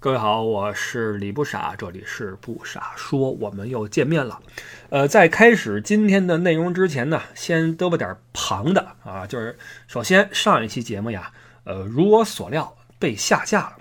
[0.00, 4.38] 各位好，我是李不傻，这里是不傻说，我们又见面了。
[4.90, 9.58] 呃，在开始今天的内容之前呢，先嘚啵点旁的啊，就是
[9.88, 11.32] 首先上一期节目呀，
[11.64, 13.72] 呃，如我所料被下架了，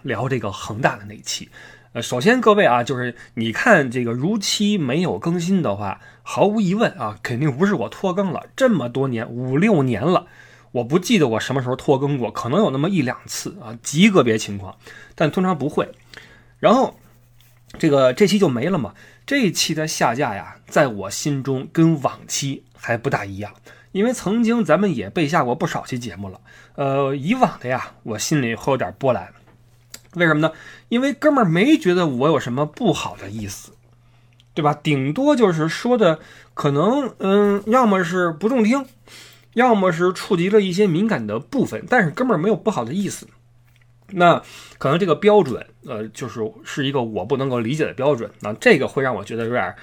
[0.00, 1.50] 聊这个恒大的那一期。
[1.92, 10.26] 呃，首先各位啊，就是你看这个如期没有更新的话，毫无疑问啊，肯定不是我拖更了，这么多年五六年了。
[10.74, 14.76] 我不记得我什么时候拖更过，可能有那么一两次啊，极个别情况，
[15.14, 15.92] 但通常不会。
[16.58, 16.98] 然后
[17.78, 18.92] 这个这期就没了嘛？
[19.24, 23.54] 这一期的下架呀，在我心中跟往期还不大一样，
[23.92, 26.40] 因为曾经咱们也被下过不少期节目了。
[26.74, 29.32] 呃，以往的呀，我心里会有点波澜。
[30.14, 30.50] 为什么呢？
[30.88, 33.72] 因为哥们儿没觉得我有什么不好的意思，
[34.54, 34.74] 对吧？
[34.74, 36.18] 顶多就是说的
[36.52, 38.84] 可能，嗯，要么是不中听。
[39.54, 43.26] 要么是触及了一些敏感的部分，但是根本没有不好的意思。
[44.10, 44.40] 那
[44.78, 48.30] 可能这个标准，呃，就是是一个我不能够理解的标准。
[48.40, 49.74] 那这个会让我觉得有点，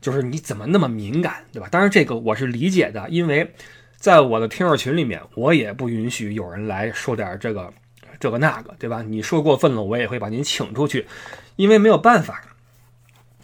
[0.00, 1.68] 就是你怎么那么敏感，对吧？
[1.70, 3.54] 当然这个我是理解的，因为
[3.96, 7.72] 在我的听友群里面，我也不允许有人来说点这个
[8.18, 9.02] 这个那个，对吧？
[9.02, 11.06] 你说过分了，我也会把您请出去，
[11.56, 12.42] 因为没有办法。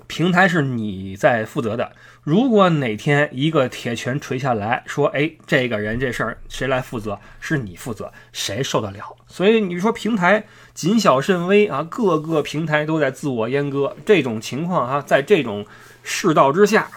[0.09, 1.93] 平台是你在负责的，
[2.25, 7.19] 如果哪天一个铁拳锤下来说，哎，这个人这事儿谁来负责？
[7.41, 9.17] 是你负责，谁受得了？
[9.27, 15.67] 所以你说平台谨小慎微啊，各个平台都在自我阉割，这种情况哈，在这种
[16.05, 16.89] 世道之下，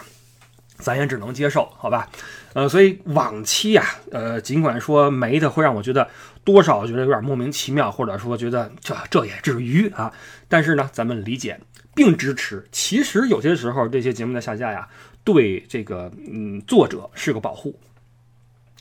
[0.76, 2.08] 咱也只能接受，好吧？
[2.52, 6.08] 呃，所以往期呀，呃，尽管说没的会让我觉得
[6.44, 10.12] 多少觉得有点莫名其妙，或者说觉得这这也至于啊，
[10.46, 11.58] 但是呢，咱们理解。
[11.96, 12.62] 并支持。
[12.70, 14.86] 其实有些时候，这些节目的下架呀，
[15.26, 17.78] 对这个嗯作者是个保护。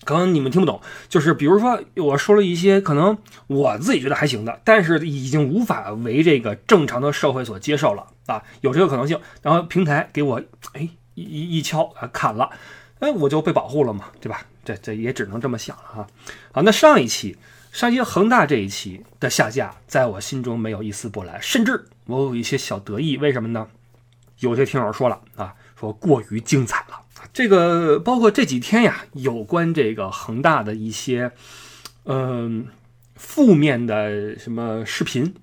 [0.03, 0.79] 可能你们听不懂，
[1.09, 9.19] 就是比如说我说了一些可能我自己觉得还行的，但是已经无法为这个正常的社会所接受了啊，有这个可能性。
[9.41, 10.43] 然后平台给我
[10.73, 12.51] 哎一一敲啊砍了，
[12.99, 14.45] 哎我就被保护了嘛，对吧？
[14.63, 16.07] 这这也只能这么想了哈。
[16.51, 17.35] 好，那上一期。
[17.71, 23.17] 上一期恒大这一期的下架，在我心中没有一丝波澜，甚至我有一些小得意。
[23.17, 23.67] 为什么呢？
[24.39, 27.01] 有些听友说了啊，说过于精彩了。
[27.33, 31.31] 这个包括这几天呀，有关这个恒大的一些
[32.05, 32.67] 嗯
[33.15, 35.33] 负面的什么视频，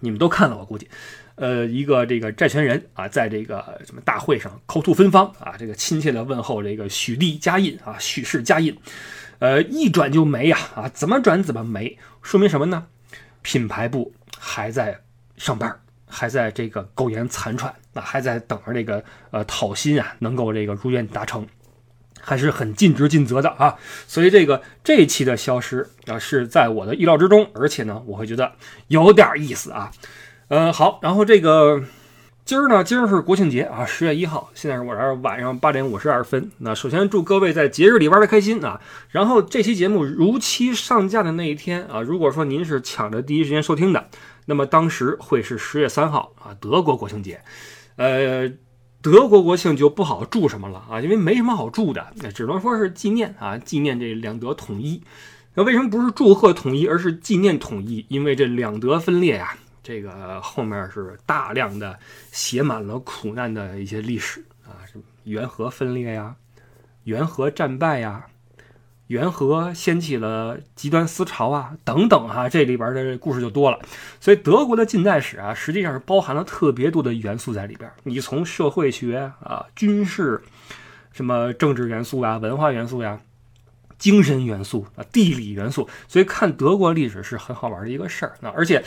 [0.00, 0.88] 你们都看了，我估计。
[1.36, 8.76] 呃，一个这个债权人啊，在这个什么大会上口吐芬芳啊，这个亲切的问候这个许地加印啊，许氏加印。
[9.38, 12.86] 呃，一转就没呀，啊，怎么转怎么没，说明什么呢？
[13.42, 15.02] 品牌部还在
[15.36, 15.78] 上班，
[16.08, 21.46] 还在这个苟延残喘，那还在等着这个呃讨薪啊，能够这个如愿达成，
[22.20, 23.76] 还是很尽职尽责的啊。
[24.06, 28.52] 所以这个这一期的消失啊，是在我的意料之中，而且呢，我会觉得
[28.88, 29.90] 有点意思啊。
[30.48, 31.82] 嗯，好，然后这个。
[32.44, 36.48] 今儿呢，今儿是国庆节啊，十月一号，现在是我这儿晚上八点五十二分。
[36.58, 38.80] 那首先祝各位在节日里玩的开心啊。
[39.10, 44.08] 然后这期节目如期上架的那一天啊，如果说您是抢着第一时间收听的，
[44.46, 47.42] 那么当时会是十月三号啊，德国国庆节。
[47.96, 48.50] 呃，
[49.02, 55.02] 德国国庆就不好祝什么了啊，因为没什么好祝的，那只能说是纪念啊，纪念这两德统一。
[55.54, 58.06] 那为什么不是祝贺统一，而是纪念统一？
[58.08, 59.56] 因为这两德分裂呀。
[59.82, 61.96] 这个后面是大量的
[62.32, 66.34] 写满了苦难的一些历史啊，什么元和分裂呀，
[67.04, 68.26] 元和战败呀，
[69.08, 73.78] 元和掀起了极端思潮啊，等等哈，这里边的故事就多了。
[74.20, 77.90] 所以德国的近代史啊，实际上是包含了特别多的元素在里边。
[78.04, 80.42] 你从社会学啊、军事、
[81.12, 83.20] 什么政治元素啊、文化元素呀、
[83.98, 88.84] 精神元素啊、地理元素，所以看德国历史是很好玩的一个事儿啊，而且。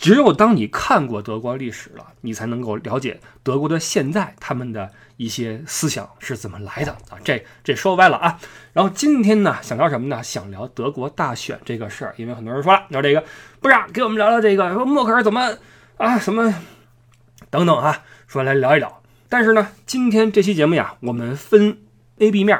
[0.00, 7.20] 只有当你看过德国历史了，你才能够了解德国的现在他们的一些思想是怎么来的啊！
[7.22, 8.40] 这这说歪了啊！
[8.72, 10.22] 然后今天呢，想聊什么呢？
[10.22, 13.22] 想聊德国大选这个事儿，因为很多人说了，聊这个
[13.60, 15.58] 不是给我们聊聊这个，说默克尔怎么
[15.98, 16.54] 啊什么
[17.50, 19.02] 等等啊，说来聊一聊。
[19.28, 21.76] 但是呢，今天这期节目呀，我们分
[22.20, 22.58] A、B 面，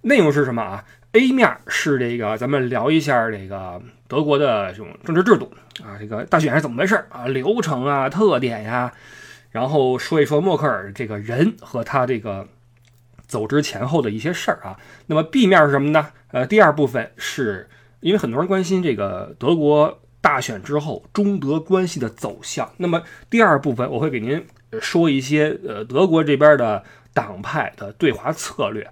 [0.00, 0.84] 内容是什么啊
[1.14, 5.52] ？A 面是这个，咱们聊一下这个德国的这种政治制度。
[5.82, 7.26] 啊，这个大选是怎么回事啊？
[7.26, 8.92] 流程啊，特点呀，
[9.50, 12.46] 然后说一说默克尔这个人和他这个
[13.26, 14.78] 走之前后的一些事儿啊。
[15.06, 16.08] 那么 B 面是什么呢？
[16.32, 17.68] 呃，第二部分是
[18.00, 22.70] 因为很多人关心这个德国大选之后中德关系的走向。
[22.76, 24.44] 那么第二部分我会给您
[24.80, 26.82] 说一些呃德国这边的
[27.12, 28.88] 党派的对华策略。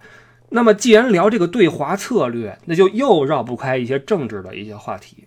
[0.53, 5.25] 那么既然聊这个对华策略，那就又绕不开一些政治的一些话题，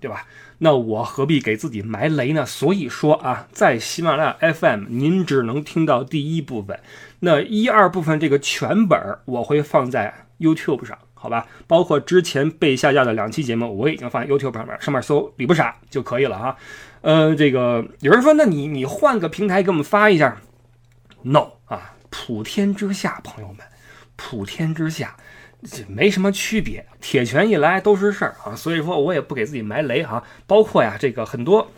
[0.00, 0.26] 对吧？
[0.62, 2.44] 那我何必给自己埋雷呢？
[2.44, 6.78] 所以说啊，在喜马拉雅 FM，您只能听到第一部分，
[7.20, 11.46] 那一二部分这个全本我会放在 YouTube 上，好吧？
[11.66, 16.56] 包括之前被下架的两期节目，我已经放在 YouTube 上面，上面搜“李不傻”就可以了哈。
[17.00, 20.42] 呃，这个有人说，那你你换个平台给我们发一下
[21.22, 23.58] ？No 啊，普天之下，朋友们，
[24.20, 25.16] 普天之下。
[25.62, 30.24] 这没什么区别，铁拳一来都是事儿啊，所以说我也不给自己埋雷哈。
[30.46, 31.70] 包括呀，这个很多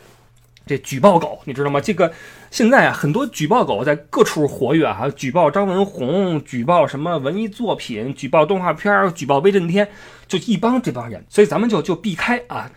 [0.64, 1.80] 这举报狗，你知道吗？
[1.80, 2.12] 这个
[2.48, 9.88] 现在啊，很多举报狗在各处活跃啊，举报张文红，举报什么文艺作品，举报动画片，举报威震天，
[10.28, 12.70] 就一帮这帮人，所以咱们就就避开啊。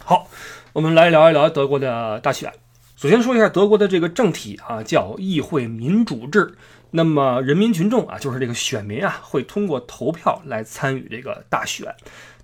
[0.00, 0.26] 好，
[0.72, 2.52] 我们来聊一聊德国的大选。
[2.96, 6.52] 首先说一下德国的这个政体啊，叫议会民主制。
[6.94, 11.94] 那么人民群众啊，就是这个选民啊，会通过投票来参与这个大选。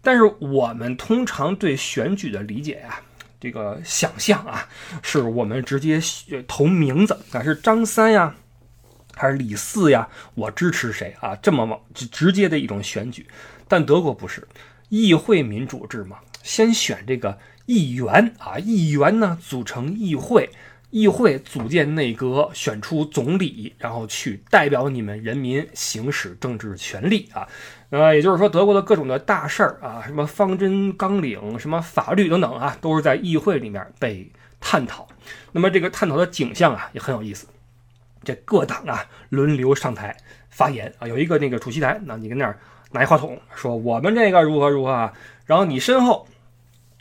[0.00, 3.00] 但是我们通常对选举的理解呀，
[3.38, 4.66] 这个想象啊，
[5.02, 6.00] 是我们直接
[6.46, 8.34] 投名字，啊是张三呀，
[9.14, 10.08] 还是李四呀？
[10.34, 11.36] 我支持谁啊？
[11.36, 13.26] 这么往直接的一种选举。
[13.68, 14.48] 但德国不是
[14.88, 20.48] 议会民主制嘛，先选这个议员啊，议员呢组成议会。
[20.90, 27.46] 议会组建内阁，选出总理，然后去代表你们人民行使政治权利啊。
[27.90, 34.30] 呃，也就是说，德国的各种的大事儿啊，什么方针纲领、什么法律等等啊，都是在议会里面被
[34.60, 35.06] 探讨。
[35.52, 37.46] 那么这个探讨的景象啊，也很有意思。
[38.24, 40.16] 这各党啊轮流上台
[40.48, 42.58] 发言啊，有一个那个主席台，那你跟那儿
[42.92, 45.12] 拿一话筒说我们这个如何如何啊，
[45.44, 46.26] 然后你身后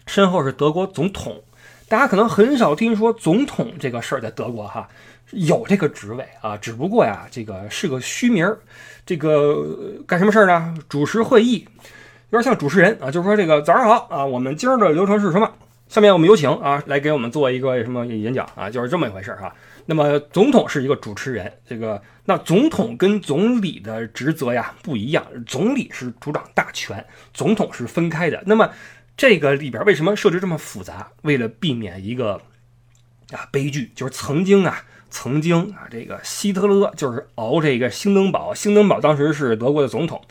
[0.06, 1.42] 身后是德国总统。
[1.89, 4.88] 大家可能很少听说总统这个事儿，在德国哈
[5.31, 8.57] 有这个职位啊，只不过呀，这个是个虚名儿。
[9.06, 9.66] 这个
[10.06, 10.75] 干什么事儿呢？
[10.89, 11.66] 主持会议，
[12.31, 15.50] 有点像主持人啊，就是说这个早上好啊，我们今儿的流程是什么？
[15.88, 19.56] 下面我们有请啊，来给我们做一个什么演讲啊，就是这么一回事儿哈。
[19.86, 28.44] 那么总统是一个主持人，这个那总统跟总理的职责呀不一样，总理是主掌大权，总统是分开的。
[28.45, 28.69] 那么
[29.18, 31.12] 这个里边为什么设置这么复杂？
[31.24, 32.40] 为了避免一个
[33.31, 40.22] 啊悲剧，就是曾经啊，曾经啊，这个希特勒就是熬这个兴登堡，兴登堡当时是德国的总统，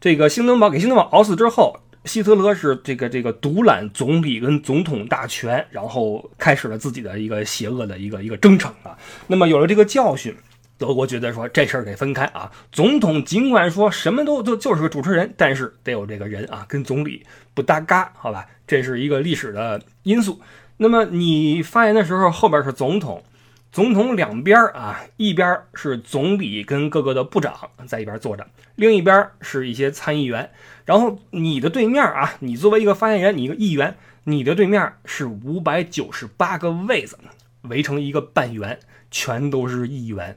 [0.00, 8.98] 这个兴登堡给兴登堡熬死之后，希特勒是这个这个独揽总理跟总统大权，然后开始了自己的一个邪恶的一个一个征程啊。
[9.28, 10.36] 那么有了这个教训。
[10.76, 17.24] 德国觉得说这事儿得分开啊，总统尽管说什么都就就是个主持人，但是得有这个人啊，跟总理
[17.54, 18.46] 不搭嘎，好吧？
[18.66, 20.40] 这是一个历史的因素。
[20.78, 23.22] 那么你发言的时候，后边是总统，
[23.70, 28.44] 总统两边啊，一边是总理跟各个的部长在一边坐着，
[28.74, 30.50] 另一边是一些参议员。
[30.84, 37.16] 然后你的对面啊，你作为一个发言人，你一个议员，你的对面是五百九十八个位子
[37.62, 38.80] 围成一个半圆，
[39.10, 40.36] 全都是议员。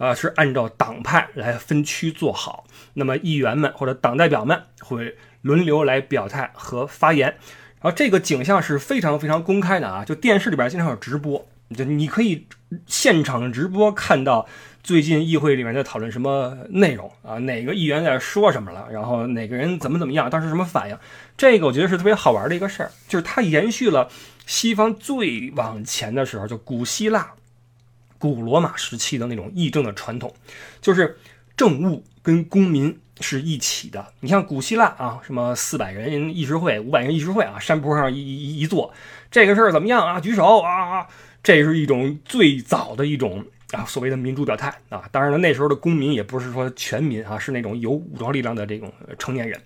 [0.00, 2.64] 啊，是按照党派来分区做好。
[2.94, 7.28] 那么议员们或者党代表们会轮流来表态和发言。
[7.82, 12.46] 然后这个景象是非常非常公开的啊，就电视里边经常有直播，就你可以
[12.86, 14.46] 现场直播看到
[14.82, 20.98] 最近议会里面在讨论什么内容啊，哪个议员在说什么了，然后哪个人怎么怎么样，当时什么反应。
[21.36, 24.10] 这个我觉得是特别好玩的一个事儿，就是它延续了
[24.46, 27.32] 西方最往前的时候，就古希腊。
[28.20, 30.32] 古罗马时期的那种议政的传统，
[30.82, 31.18] 就是
[31.56, 34.12] 政务跟公民是一起的。
[34.20, 38.92] 你像古希腊啊，什么四百人议事会、五百人议事会啊，山坡上一一一坐，
[39.30, 40.20] 这个事儿怎么样啊？
[40.20, 41.06] 举手啊！
[41.42, 45.08] 这是一种最早的一种啊，所谓的民主表态啊。
[45.10, 49.58] 当然了，那时候的公民也不是说全民啊，是那种有武装力量的这种成年人。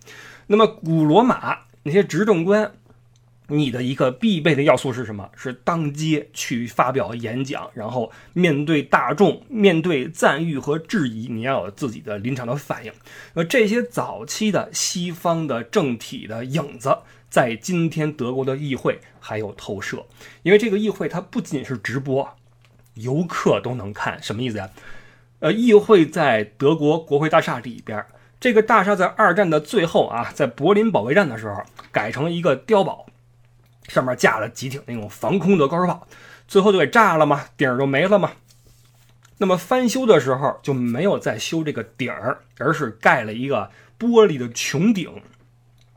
[0.47, 2.73] 那么古罗马那些执政官。
[3.49, 5.31] 你的一个必备的要素是什么？
[5.37, 12.93] 是当街去发表演讲，然后面对大众，面对赞誉和质疑，你要有自己的临场的反应。
[13.35, 16.97] 那这些早期的西方的政体的影子，
[17.29, 20.07] 在今天德国的议会还有投射，
[20.43, 22.37] 因为这个议会它不仅是直播，
[22.95, 24.23] 游客都能看。
[24.23, 24.71] 什么意思呀？
[25.41, 28.03] 呃，议会在德国国会大厦里边，
[28.41, 33.05] 这个大厦在二战的最后啊，在柏林保卫战的时候改成了一个碉堡。
[33.89, 36.07] 上面架了几挺那种防空的高射炮，
[36.49, 38.33] 最后就给炸了嘛，顶儿就没了嘛。
[39.39, 45.23] 那么翻修的时候就没有再修这个顶儿，而是盖了一个玻璃的穹顶，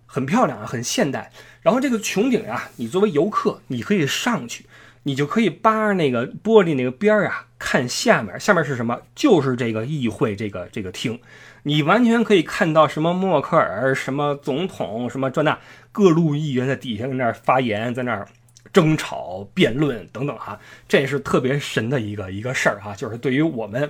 [0.06, 1.32] 很漂亮啊，很现代。
[1.62, 4.66] 然后这个穹顶呀，你作为游客，你可以上去，
[5.08, 9.00] 你就可以扒着那个玻璃那个边儿啊，看下面，下面是什么？
[9.16, 11.18] 就是这个议会这个这个厅。
[11.64, 15.58] 你完全可以看到什么默克尔、什么总统、什么这那
[15.94, 18.28] 各路议员在底下在那儿发言，在那儿
[18.74, 20.60] 争吵、辩论等等哈，
[20.90, 23.90] 这是特别神的一个一个事儿哈，就是对于我们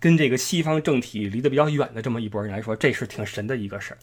[0.00, 3.98] 跟这个西方政体离得比较远的这么一拨人来说，这是挺神的一个事儿。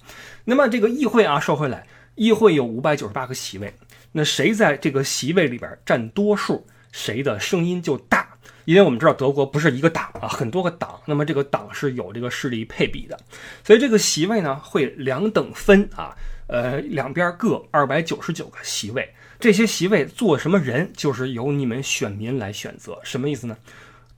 [0.45, 1.85] 那么这个议会啊，说回来，
[2.15, 3.73] 议会有五百九十八个席位，
[4.11, 8.27] 那谁在这个席位里边占多数，谁的声音就大。
[8.65, 13.17] 因为我们知道德国不是一个党啊，很多个党，那么这个党是有这个势力配比的，
[13.63, 16.13] 所以这个席位呢会两等分啊，
[16.47, 22.99] 呃，两边各二百九十九个席位，这些席位坐什么人，就是由你们选民来选择。
[23.03, 23.55] 什么意思呢？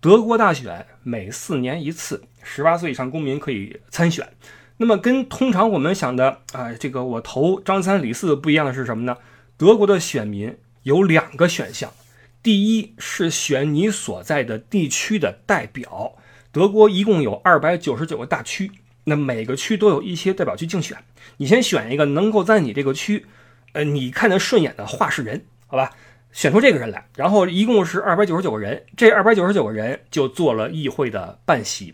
[0.02, 4.28] 德国大选每四年一次，十八岁以上公民可以参选。
[4.78, 9.16] 那么跟通常我们想的啊，这个我投张三李四不一样的是什么呢？
[9.60, 11.92] 德国的选民有两个选项。
[12.42, 16.16] 第一是选你所在的地区的代表，
[16.54, 18.72] 德国一共有二百九十九个大区，
[19.04, 20.98] 那每个区都有一些代表去竞选。
[21.36, 23.26] 你先选一个能够在你这个区，
[23.74, 25.92] 呃，你看得顺眼的话事人，好吧，
[26.32, 31.94] 选出这个人来，然后一共是二百九十九个人，这二百九十九个人就做了议会的半席，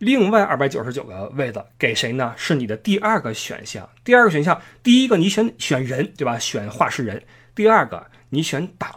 [0.00, 2.34] 另外二百九十九个位子给谁呢？
[2.36, 3.88] 是你的第二个选项。
[4.02, 6.38] 第二个选项，第一个你选选人，对吧？
[6.38, 7.22] 选话事人。
[7.54, 8.90] 第二个你选党。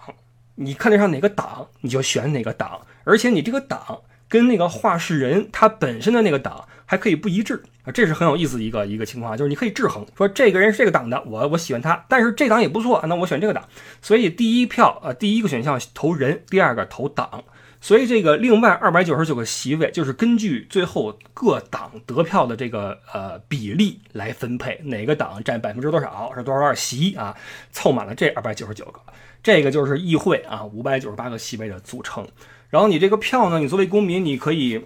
[0.55, 13.67] 你看得上哪个党，你就选哪个党，而且你这个党跟那个话事人他本身的那个党还可以不一致啊，这是很有意思的一个一个情况，就是你可以制衡，说这个人是这个党的，我我喜欢他，但是这党也不错，那我选这个党。
[14.01, 17.43] 所以第一票呃第一个选项投人，第二个投党，
[17.83, 27.35] 所以这个另外二百九十九个席位就是根据最后各党得票的这个呃比例来分配，哪个党占百分之多少是多少多少席啊，
[27.73, 29.01] 凑满了这二百九十九个。
[29.43, 32.25] 这个就是议会啊，五百九十八个席位的组成。
[32.69, 34.81] 然后你这个票呢，你作为公民，你可以，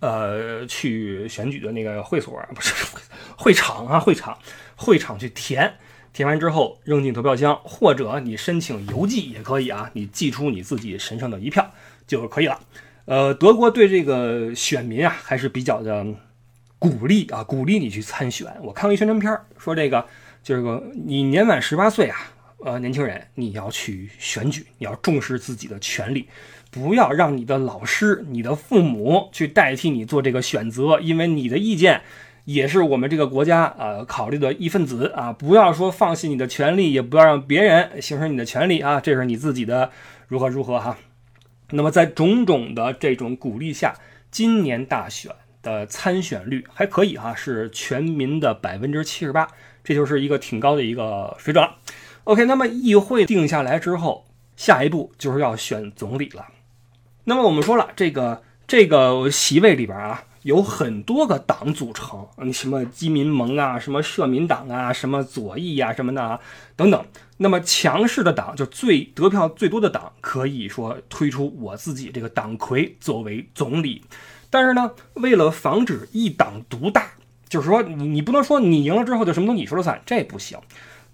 [0.00, 2.74] 呃，去选举的那个会所，不是
[3.36, 4.36] 会场啊，会场，
[4.74, 5.72] 会场去填，
[6.12, 11.70] 填完之后扔进投票箱，或者你申请邮寄也可以啊，你寄出你自己神圣的一票
[12.10, 12.58] 就可以了。
[13.04, 16.04] 呃，德国对这个选民啊还是比较的
[16.78, 18.48] 鼓励啊，鼓励你去参选。
[18.62, 20.04] 我看过一宣传片说这个
[20.42, 22.18] 就是个你年满十八岁啊。
[22.62, 26.28] 呃，年轻人，你要去选举，你要重视自己的权利，
[26.70, 32.02] 不要让你的老师、你的父母去代替你做这个选择，因为你的意见
[32.44, 35.32] 也是我们这个国家呃考虑的一份子啊！
[35.32, 39.00] 不要说放弃你的权利，也不要让别人行使你的权利啊！
[39.00, 39.90] 这是你自己的
[40.28, 40.98] 如何如何哈。
[41.72, 43.94] 那么在种种的这种鼓励下，
[44.30, 49.48] 今年大选的参选率还可以哈，是全民的百分之七十八，
[49.84, 51.76] 这就是一个挺高的一个水准了。
[52.24, 56.46] OK，那么议会定下来之后，下一步就是要选总理了。
[57.24, 66.40] 那么我们说了，这个这个席位里边啊，有很多个党组成，嗯，什么基民盟啊，什么社民党啊，什么左翼呀，什么的啊，
[66.76, 67.04] 等等。
[67.36, 74.02] 那么强势的党，就最得票最多的党，可以说推出我自己这个党魁作为总理。
[74.50, 77.12] 但是呢，为了防止一党独大，
[77.48, 80.58] 就是说你你不能说你赢了之后就什么都你说了算，这不行。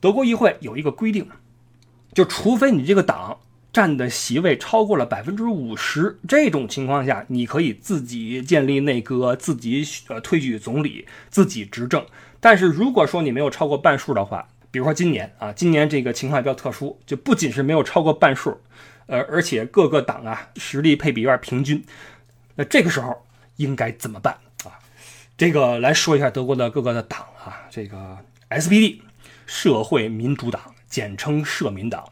[0.01, 1.29] 德国议会有一个规定，
[2.13, 3.39] 就除非你这个党
[3.77, 12.03] 占的席位超过了百分之五十，这种情况下，你可以自己建立内阁，自己呃推举总理，自己执政。
[12.41, 18.59] 但是如果说你没有超过半数的话，比如说今年啊，今年这个情况比较特殊，就不仅是没有超过半数，
[19.09, 21.85] 呃，而且各个党啊实力配比有点平均，
[22.55, 24.33] 那这个时候应该怎么办
[24.65, 24.73] 啊？
[25.37, 28.17] 这个来说一下德国的各个的党啊，这个
[28.49, 29.01] SPD。
[29.49, 32.05] 社会民主党，简称社民党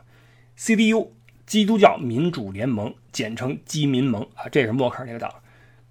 [0.56, 1.08] ；CDU，
[1.46, 5.30] 基督教民主联盟，简称基民盟啊，这是默克尔那个党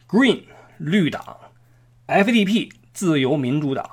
[0.08, 0.42] ；Green，
[0.78, 1.38] 绿党
[2.08, 3.88] ；FDP，自由民主党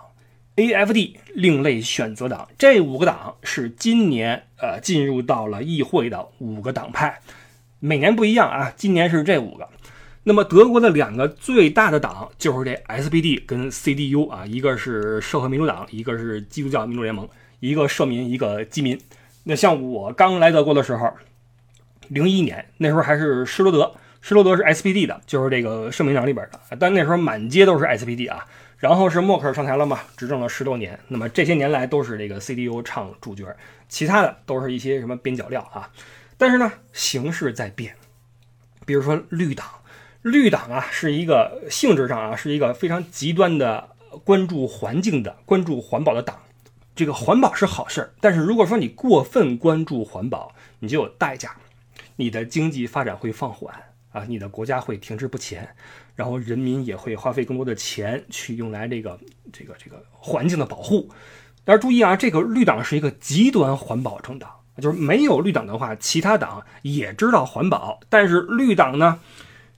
[0.57, 2.49] ；AFD，另类选择党。
[2.59, 7.21] 这五个党是今年呃进入到了议会的五个党派，
[7.79, 9.69] 每年不一样啊，今年是这五个。
[10.23, 17.29] 那么德国的两个最大的党就是这 SPD 跟 CDU 啊，一个是社会民主党，一个是基督教民主联盟。
[17.61, 18.99] 一个社民，一个基民。
[19.45, 21.13] 那像我刚来德国的时候，
[22.11, 26.61] 零一年那时候还是施罗德，施罗德是 SPD 的，就是这个社民党里边的。
[26.79, 28.47] 但那时候满街都是 SPD 啊。
[28.79, 30.99] 然后是默克尔上台了嘛，执政了十多年。
[31.09, 33.45] 那么这些年来都是这个 CDU 唱主角，
[33.91, 35.91] 其他的都是一些什么边角料啊。
[36.39, 37.95] 但是呢，形势在变。
[38.87, 39.67] 比如说绿党，
[40.23, 43.91] 绿党啊是一个性质上啊是一个非常极端的
[44.25, 46.39] 关注环境的、关注环保的党。
[46.97, 51.55] 这个环保是好事儿，但是如果说你过分关注环保，你就有代价，
[52.21, 53.75] 你的经济发展会放缓
[54.13, 55.67] 啊，你的国家会停滞不前，
[56.15, 59.19] 然后人民也会花费更多的钱去用来这个
[59.51, 61.09] 这个这个环境的保护。
[61.65, 64.51] 但是注意啊，这个绿党是一个极端环保政党，
[64.81, 69.21] 就是没有绿党的话，其他党也知道环保，但是绿党呢？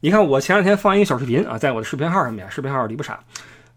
[0.00, 3.22] 你看我前两天放一个小视频啊，在我的视频号上面，视频号李不傻，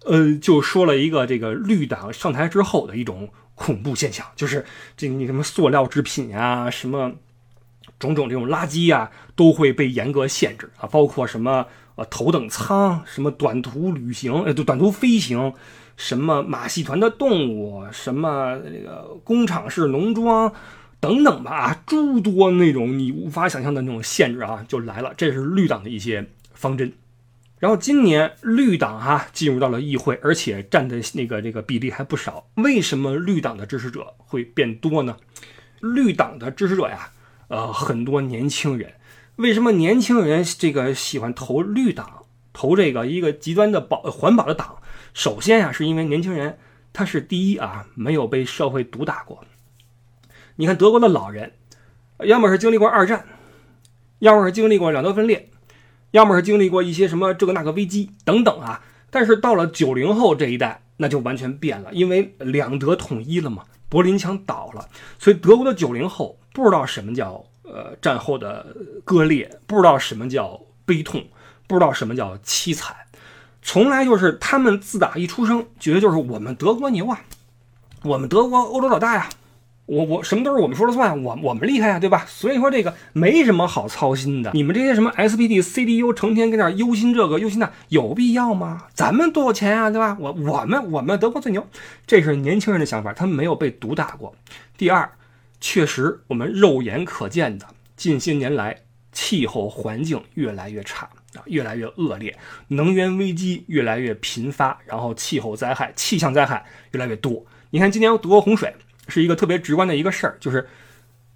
[0.06, 4.66] 呃，就说了一个这个绿党上台之后的一种恐怖现象，就是
[4.98, 7.12] 这你什么塑料制品啊，什么
[8.00, 15.54] 种种这种垃圾啊，都会被严格限制啊，包括什么呃头等舱，什么短途旅行，呃，短途飞行。
[15.98, 20.52] 什么马戏团的动物，什么那个工厂式农庄，
[21.00, 25.14] 等等吧，诸多那种你无法想象的那种限制啊，就来了。
[25.16, 26.92] 这是绿党的一些方针。
[27.60, 32.46] 然后今年绿党哈进入到了议会，而且占的那个这个比例还不少。
[32.56, 35.16] 为什么绿党的支持者会变多呢？
[35.80, 37.10] 绿党的支持者呀，
[37.48, 38.94] 呃，很多年轻人。
[39.36, 44.78] 为什么年轻人这个喜欢投绿党，投这个一个极端的保环保的党？
[45.14, 46.58] 首先呀，是因为年轻人
[46.94, 49.44] 他是第一啊，没有被社会毒打过。
[50.56, 51.54] 你看德国的老人，
[52.20, 53.26] 要么是经历过二战，
[54.20, 55.50] 要么是经历过两德分裂，
[56.12, 58.82] 要么是经历过一些什么这个那个危机等等啊。
[59.10, 64.88] 但是到了九零后这一代，那就完全变了，因为两德统一了嘛，柏林墙倒了，
[65.20, 68.66] 所以德国的九零后不知道什么叫呃战后的
[69.04, 71.26] 割裂，不知道什么叫悲痛，
[71.68, 72.96] 不知道什么叫凄惨。
[73.62, 77.22] 从来就是他们自打一出生，觉得就是我们德国牛啊，
[78.04, 79.28] 我们德国欧洲老大呀，
[79.88, 82.24] 我我什么都是我们说了算，我我们厉害呀，对吧？
[82.28, 84.52] 所以说这个没什么好操心的。
[84.54, 88.84] 你们这些什么 SPD、CDU 成天跟那忧心这个忧心那，有必要吗？
[88.94, 90.16] 咱们多有钱啊，对吧？
[90.20, 91.68] 我我们我们德国最牛，
[92.08, 94.34] 这是年轻人的想法，他们没有被毒打过。
[94.78, 95.12] 第二，
[95.60, 101.44] 确实我们肉眼可见的，近些年来气候环境越来越差啊。
[101.48, 102.38] 越来越恶劣，
[102.70, 107.46] 能源危机越来越频发，然后气候灾害、气象灾害越来越多。
[107.72, 108.74] 你看，今年德国洪水
[109.10, 110.66] 是一个特别直观的一个事儿，就是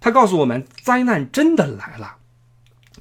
[0.00, 2.16] 它告诉我们，灾难真的来了，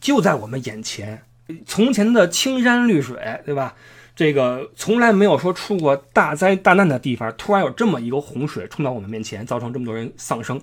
[0.01, 1.23] 就在我们眼前。
[1.65, 3.75] 从前的青山绿水，对吧？
[4.13, 10.61] 这个从来没有说出过大灾大难的地方，突然有这么一个洪水冲到我们面前，造成这么多人丧生，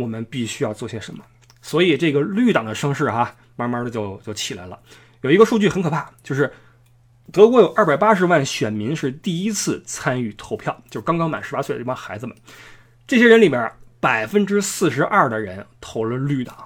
[0.00, 1.22] 我们必须要做些什么？
[1.62, 4.78] 所以，这个绿党的声势哈，慢慢的就就起来了。
[5.20, 6.50] 有一个数据很可怕，就是
[7.30, 12.34] 德国有二百八十万选民是第一次参与投票，就是刚刚满十八岁的这帮孩子们。
[13.06, 16.56] 这些人里边，百分之四十二的人投了绿党，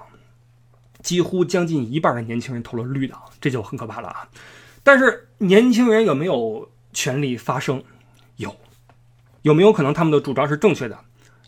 [1.03, 4.29] 几乎将近一半的年轻人投了绿党，这就很可怕了啊！
[4.81, 7.83] 但是年轻人有没有权利发声？
[8.37, 8.55] 有，
[9.41, 10.97] 有没有可能他们的主张是正确的？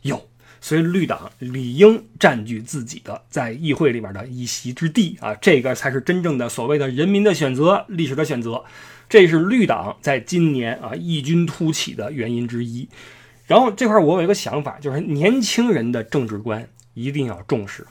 [0.02, 0.22] 有。
[0.60, 8.64] 所以绿党理应占据自己的在议会里边的一席之地啊，这个才是真正的所谓的人民的选择，历史的选择。
[9.08, 12.90] 这是绿党在今年啊异军突起的原因之一。
[13.46, 17.88] 然后这块我有一个想法，就是年轻人的政治观一定要重视，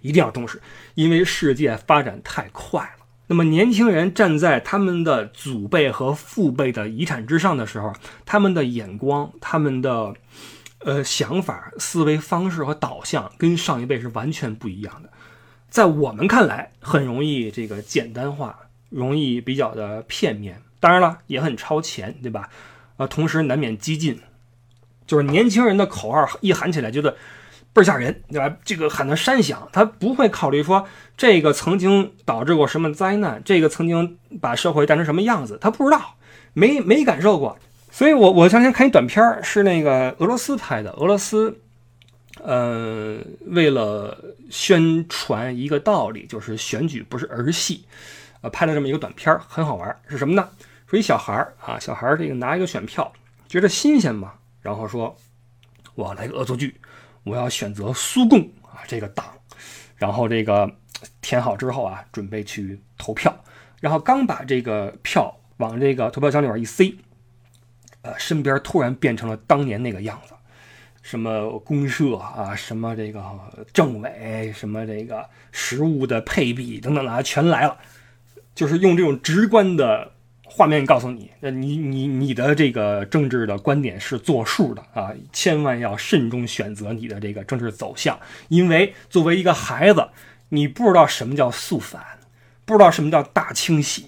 [0.00, 0.62] 一定要重视，
[0.94, 3.04] 因为世界发展太快了。
[3.26, 7.92] 那么年轻人站在他们的祖辈和父辈的遗产之上的时候，
[8.24, 10.14] 他们的眼光，他们的。
[10.80, 15.10] 呃，想法、思维方式和导向跟上一辈是完全不一样的，
[15.68, 18.56] 在我们看来很容易这个简单化，
[18.90, 22.48] 容易比较的片面，当然了也很超前，对吧？
[22.98, 24.20] 呃，同时难免激进，
[25.06, 27.16] 就是年轻人的口号一喊起来觉得
[27.72, 28.56] 倍儿吓人，对吧？
[28.64, 30.86] 这个喊的山响，他不会考虑说
[31.16, 36.16] 这个曾经导致过什么灾难，这个曾经把社会带成什么样子，他不知道，
[36.52, 37.58] 没没感受过。
[37.96, 40.90] 所以，我我前两天看一短片，是那个俄罗斯拍的。
[40.90, 41.58] 俄罗斯，
[42.44, 47.86] 呃，为了宣传一个道理，就是选举不是儿戏，
[48.42, 49.98] 呃，拍了这么一个短片，很好玩。
[50.08, 50.46] 是什么呢？
[50.86, 51.32] 说一小孩
[51.64, 53.10] 啊，小孩这个拿一个选票，
[53.48, 55.16] 觉得新鲜嘛，然后说，
[55.94, 56.78] 我来个恶作剧，
[57.24, 59.24] 我要选择苏共啊这个党，
[59.96, 60.70] 然后这个
[61.22, 63.34] 填好之后啊，准备去投票，
[63.80, 66.94] 然后刚把这个票往这个投票箱里边一塞。
[68.06, 70.34] 呃，身边突然变成了当年那个样子，
[71.02, 73.20] 什么公社啊，什么这个
[73.72, 77.76] 政委，什么这个食物的配比等等啊，全来了。
[78.54, 80.12] 就是用这种直观的
[80.44, 90.08] 画面告诉你，那你你你的这个政治的观点是作数的啊，千万要慎重选择你的这个政治走向，因为作为一个孩子，
[90.50, 92.00] 你不知道什么叫肃反，
[92.64, 94.06] 不知道什么叫大清洗。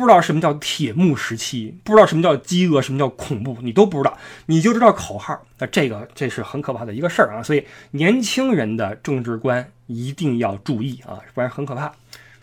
[0.00, 5.38] 不知道什么叫铁幕时期，不知道什么叫饥饿，什么叫恐怖，你都不知道，你就知道口号。
[5.58, 7.42] 那这个这是很可怕的一个事儿啊！
[7.42, 11.92] 所以年轻人的政治观一定要注意啊，不然很可怕。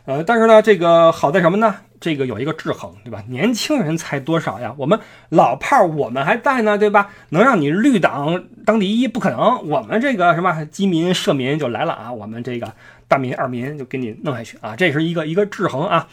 [0.05, 1.75] 呃，但是呢，这个好在什么呢？
[1.99, 3.23] 这个有一个制衡，对吧？
[3.27, 4.71] 年轻人才多少呀？
[4.77, 7.09] 我们老炮儿我们还在呢，对吧？
[7.29, 12.71] 能让你绿党当第一不可能，我们这个什么基民社民就来了啊，我们这个
[13.07, 16.07] 大民二民就给你弄下去啊，这是一个一个制衡啊。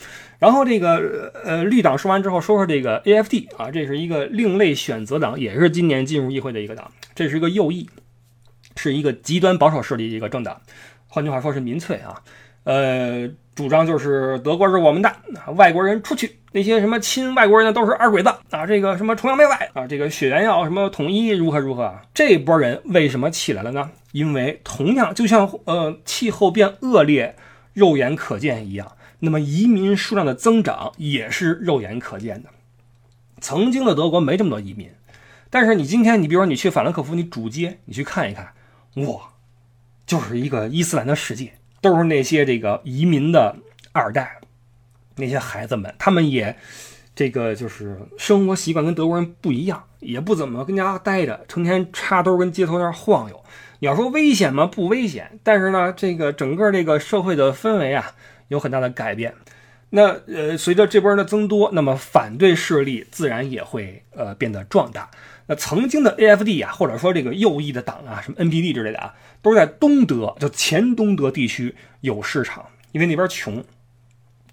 [0.45, 7.89] 然后这个呃绿党说完之后，说说这个 AFD 啊，这是一个另类选择党，也是今年进入议会的一个党，这是一个右翼，
[8.77, 10.61] 是一个极端保守势力一个政党，
[11.09, 12.21] 换句话说是民粹啊，
[12.65, 13.31] 呃。
[13.55, 15.15] 主张就是德国是我们的，
[15.55, 18.67] 外国人出去，那些什么亲外国人的都是二鬼子啊！
[18.67, 22.01] 这个什么崇洋媚外啊，这个血缘要什么统一如何如何？
[22.13, 23.93] 这波人为什么起来了呢？
[24.11, 27.37] 因为同样就像呃气候变恶劣
[27.75, 28.91] 肉眼可见一样，
[29.25, 32.51] 那么移民数量的增长也是肉眼可见的。
[33.41, 34.91] 曾经的德国没这么多移民，
[35.51, 38.53] 但是你今天你比如说你去法兰克福，你主街你去看一看，
[39.07, 39.31] 哇，
[40.07, 41.55] 就是一个伊斯兰的世界。
[41.81, 43.55] 都是那些这个移民的
[43.93, 44.41] 二代，
[45.17, 46.57] 那些孩子们，他们也
[47.15, 53.45] 这个就是生活习惯跟德国人不一样，也不怎么跟家待着，成天插兜跟街头那晃悠。
[53.81, 54.65] 你要说危险吗？
[54.65, 58.15] 不危险，但是呢，这个整个这个社会的氛围啊，
[58.49, 59.35] 有很大的改变。
[59.91, 65.09] 那呃，随着这波的增多，那么反对势力自然也会呃变得壮大。
[65.47, 73.63] 那曾经的 AFD 啊，或者说这个右翼的党啊，什么 NPD 之类的啊，都是在东德，就前东德地区有市场，因为那边穷，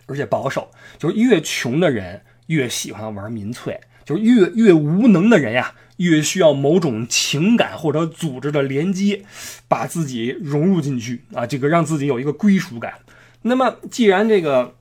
[0.05, 9.23] 而且保守，就是越穷的人越喜欢玩民粹，就是越越无能的人呀，越需要某种情感或者组织的连接，
[9.67, 12.93] 把自己融入进去啊，这个让自己有一个归属感。
[13.41, 14.75] 那么既然这个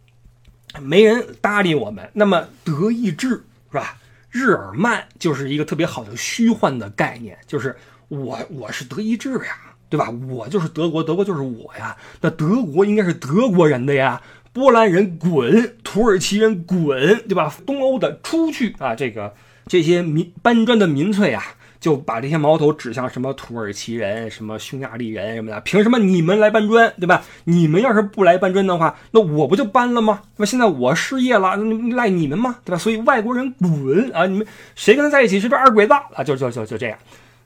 [0.80, 3.96] 没人搭理我们，那么德意志是吧？
[4.30, 7.76] 日耳曼就是一个特别好的虚幻的概念，就是
[8.08, 9.56] 我我是德意志呀，
[9.88, 10.08] 对吧？
[10.28, 11.96] 我就是德国，德国就是我呀。
[12.20, 17.52] 那德国应该是德国人的呀，波兰人滚，土耳其人滚，对吧？
[17.66, 19.34] 东欧的出去啊，这个
[19.66, 21.42] 这些民搬砖的民粹啊。
[21.80, 27.22] 就把这些矛头指向什么土耳其人、什么匈牙利人什么的，凭什么你们来搬砖，对吧？
[27.44, 30.20] 你们要是不来搬砖的话，那我不就搬了吗？
[30.36, 32.56] 那现在我失业了，赖你们吗？
[32.64, 32.78] 对吧？
[32.78, 34.26] 所以外国人滚啊！
[34.26, 36.22] 你们谁跟他在一起是不是二鬼子啊？
[36.22, 36.98] 就就就就这样。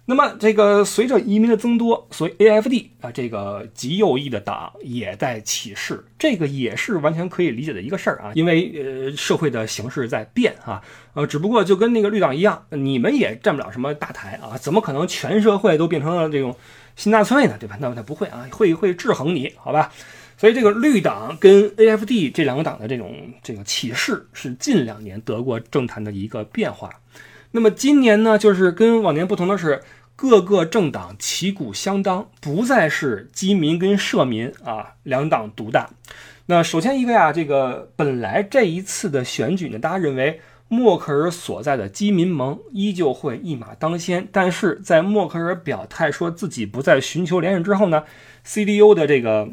[0.06, 8.32] 那么，这个随着移民的增多，所以 AFD 啊，这个极右翼的党也在起势，这个也是完全可以理解的一个事儿啊。
[8.34, 8.70] 因为
[9.10, 10.82] 呃，社会的形势在变啊，
[11.14, 16.54] 呃，只不过就跟那个绿党一样，你们也占不了什么大台啊，怎么可能全社会都变成了这种
[16.96, 17.56] 新纳粹呢？
[17.58, 17.78] 对吧？
[17.80, 19.90] 那那不会啊，会会制衡你，好吧？
[20.36, 26.90] 所以这个绿党跟 AFD 这两个党的这种这个起势，是近两年德国政坛的一个变化。
[27.56, 29.80] 那么今年呢，就是跟往年不同的是，
[30.16, 35.90] 各个政党旗鼓相当，不再是基民跟社民啊两党独大。
[36.46, 48.02] 那首先一个呀，这个本来这一次的选举呢，大家认为默克尔所在的基民盟依旧会一马当先，但是在默克尔表态说自己不再寻求连任之后呢
[48.44, 49.48] ，CDU 的这个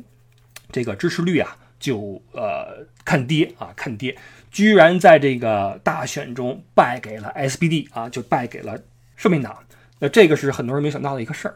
[0.72, 4.18] 这个支持率啊就呃看跌啊看跌。
[4.52, 8.78] 居然在这个大选中败给了 SPD 啊，就败给了
[9.16, 9.58] 社民党。
[10.00, 11.56] 那这个是很多人没想到的一个事儿。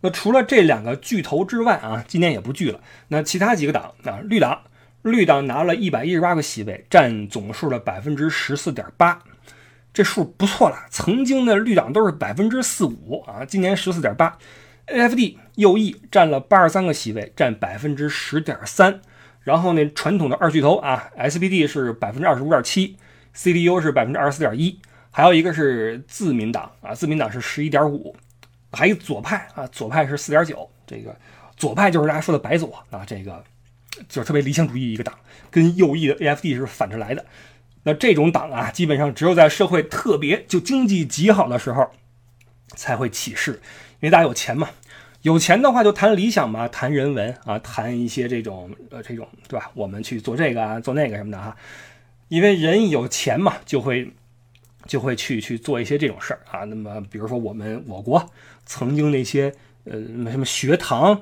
[0.00, 2.80] 那除了这两个巨头之外啊，今年也不聚了。
[3.08, 4.62] 那其他几个党啊，绿党，
[5.02, 9.22] 绿党拿了一百一十八个席位，占总数的百分之十四点八，
[9.94, 10.86] 这数不错了。
[10.90, 14.36] 曾经的绿党都是百分之四五啊，今年十四点八。
[14.88, 19.00] AFD 右翼占了八十三个席位，占百分之十点三。
[19.44, 22.96] 然后呢，传统的二巨头啊，SPD 是百分之二十五点七
[23.34, 24.78] ，CDU 是百分之二十四点一，
[25.10, 28.14] 还有一个是自民党啊，自民党是十一点五，
[28.70, 30.70] 还有左派啊，左派是四点九。
[30.86, 31.16] 这个
[31.56, 33.42] 左派就是大家说的白左啊，这个
[34.08, 35.18] 就是特别理想主义一个党，
[35.50, 37.24] 跟右翼的 AFD 是反着来的。
[37.82, 41.90] 那这种党啊，基本上只有在社会特别就经济极好的时候
[42.76, 44.70] 才会起势，因为大家有钱嘛。
[45.22, 49.70] 有钱的话就谈理想嘛，谈人文啊，谈一些这种呃这种对吧？
[49.74, 51.56] 我们去做这个啊，做那个什么的哈。
[52.28, 54.12] 因为人有钱嘛，就会
[54.86, 56.64] 就会去去做一些这种事儿啊。
[56.64, 58.30] 那么比如说我们我国
[58.66, 59.54] 曾经那些
[59.84, 59.92] 呃
[60.30, 61.14] 什么学堂、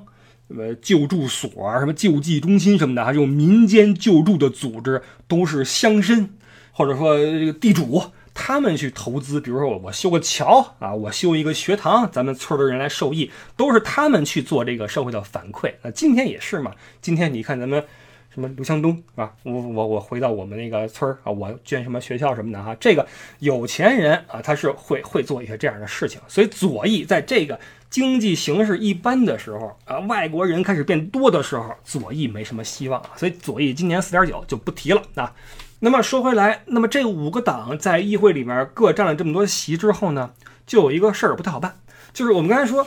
[0.48, 6.28] 什么救助所、什么救济中心什么的，还有民间救助的组织，都是乡绅
[6.72, 8.02] 或者说这个地主。
[8.32, 15.74] 他们去投资，比如说我我修个桥啊，我修一个学堂，咱们村的人来受益，都是他们去做这个社会的反馈。
[15.82, 17.84] 那今天也是嘛，今天你看咱们
[18.32, 23.06] 什么刘强东啊，我我我回到我们那个村儿啊，我捐什么学校什么的哈，这个
[23.40, 26.20] 有钱人啊，他是会会做一些这样的事情。
[26.28, 27.58] 所以左翼在这个
[27.90, 33.10] 经济形势一般的时候啊，外国人开始变多的时候，左翼没什么希望啊。
[33.16, 35.34] 所以左翼今年四点九就不提了啊。
[35.80, 40.30] 那么说回来，那么这五个党在议会里面各占了这么多席之后呢，
[40.66, 41.80] 就有一个事儿不太好办，
[42.12, 42.86] 就是我们刚才说。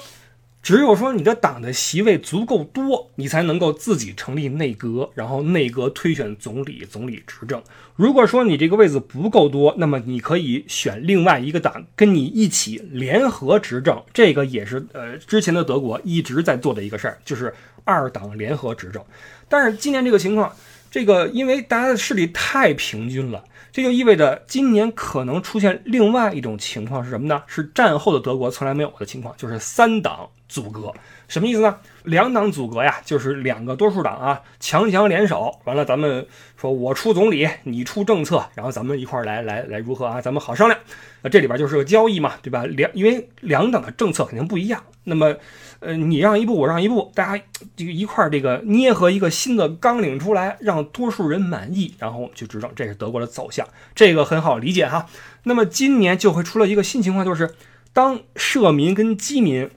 [0.62, 7.62] 只有说你的党的席位足够多，你才能够自己成立内阁，然后内阁推选总理，总理执政。
[7.97, 14.01] 如果说你这个位子不够多，那么你可以选另外一个党跟你一起联合执政。
[14.13, 17.53] 这个也是呃之前的德国一直在做的一个事儿，就是
[17.84, 19.03] 二党联合执政。
[19.49, 20.49] 但是今年这个情况，
[20.93, 23.43] 这个因为大家的势力太平均了。
[23.71, 27.41] 这就意味着今年可能出现另外一种情况是什么呢？
[27.47, 30.93] 是战后的德国从来没有的情况，就是三党阻隔。
[31.27, 31.75] 什么意思呢？
[32.03, 36.23] 两党阻隔呀，就是两个多数党啊强强联手，完了咱们
[36.56, 40.21] 说我出总理，你出政策，然后咱们一块儿来来来如何啊？
[40.21, 40.79] 咱们好商量。
[41.23, 42.65] 那这里边就是个交易嘛，对吧？
[42.67, 45.36] 两因为两党的政策肯定不一样，那么。
[45.83, 47.43] 呃，你让一步，我让一步，大家
[47.75, 55.05] 这个一块儿这个捏合一个新的纲领出来，让多数人满意，然后我们去执政，这是德国的走向，这个很好理解哈。
[55.43, 57.53] 那么今年就会出了一个新情况，就是
[57.91, 59.69] 当社民跟基民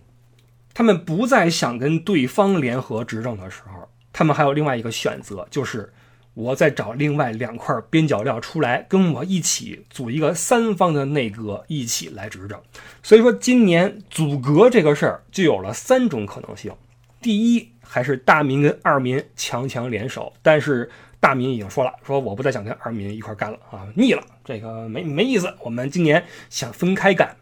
[0.73, 5.93] 他们不再想跟对方联合执政的时候，他们还有另外一个选择，就是。
[6.37, 12.61] 我再找另外两块边角料出来，跟我一起组一个三方的内阁，一起来执政。
[13.03, 16.71] 所以说，今年阻隔这个事儿就有了三种可能性：
[17.23, 25.55] 第一，还是大民跟二民强强联手，但是大民已经说了，说我不再想跟二民一块干了啊，腻了，这个没没意思。
[25.63, 27.35] 我们今年想分开干。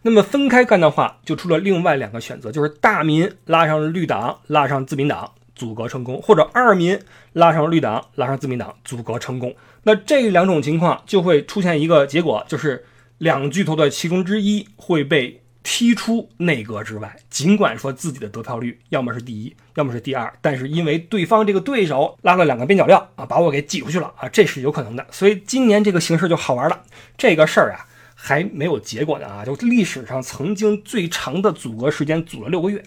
[0.00, 5.34] 那么分开干的话，就出了另外两个选择，就是大民拉上绿党，拉上自民党。
[5.54, 6.98] 阻隔成功，或者二民
[7.34, 9.54] 拉上绿党，拉上自民党，阻隔成功。
[9.84, 12.84] 那这两种情况就会出现一个结果，就是
[13.18, 17.16] 两巨头的其中之一会被踢出内阁之外。
[17.28, 25.06] 尽管说自己的得票率要么是第一，要么是第二，但是因为对方这个对手拉了两个边角料啊，把我给挤出去了啊，这是有可能的。
[25.10, 26.82] 所以今年这个形势就好玩了。
[27.16, 27.84] 这个事儿啊
[28.14, 32.82] 还没有结果呢啊，就历史上曾经最长的阻隔时间阻了六个月，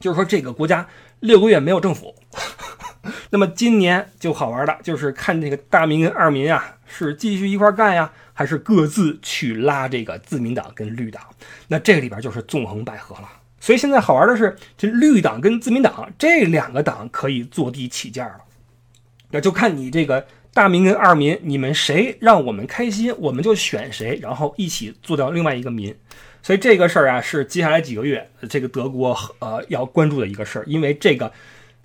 [0.00, 0.86] 就是说这个国家。
[1.20, 2.14] 六个月没有政府，
[3.30, 11.22] 那么今年就好玩了，就是看这个大民跟二民啊，是继续一块干呀，还是各自去拉这个自民党跟绿党？
[11.68, 13.28] 那这个里边就是纵横捭阖了。
[13.60, 18.38] 所以现在好玩的是，这绿党跟自民党这两个党可以坐地起价了。
[19.30, 25.94] 那就看你这个大民跟二民，你们谁让我们开心，我们就选谁，然后一起做掉另外一个民。
[26.42, 31.32] 所以这个事儿啊，是接下来几个月这个德国呃要关注的一个事儿，因为这个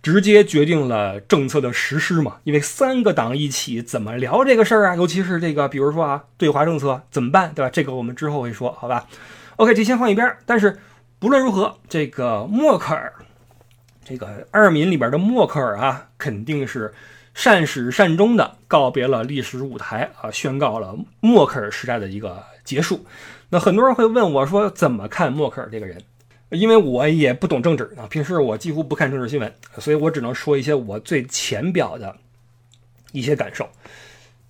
[0.01, 2.37] 直接决定了政策的实施嘛。
[2.43, 4.95] 因为三个党一起怎么聊这个事儿啊？
[4.95, 7.69] 尤其是这个，比如说啊，对华政策怎么办，对吧？
[7.69, 9.07] 这个我们之后会说，好吧
[9.57, 10.37] ？OK，这先放一边。
[10.45, 10.77] 但是
[11.19, 13.11] 不论如何，这个默克尔，
[14.05, 16.93] 这个二民里边的默克尔啊，肯定是
[17.33, 23.05] 善始善终的告别了历史舞台啊，宣告了默克尔时代的一个结束。
[23.59, 26.01] 很多人会问我说：“怎么看默克尔这个人？”
[26.51, 32.15] 因为我也不懂政治啊，平时我几乎不看政治新闻，所以我只能说一些我最浅表的
[33.11, 33.67] 一些感受。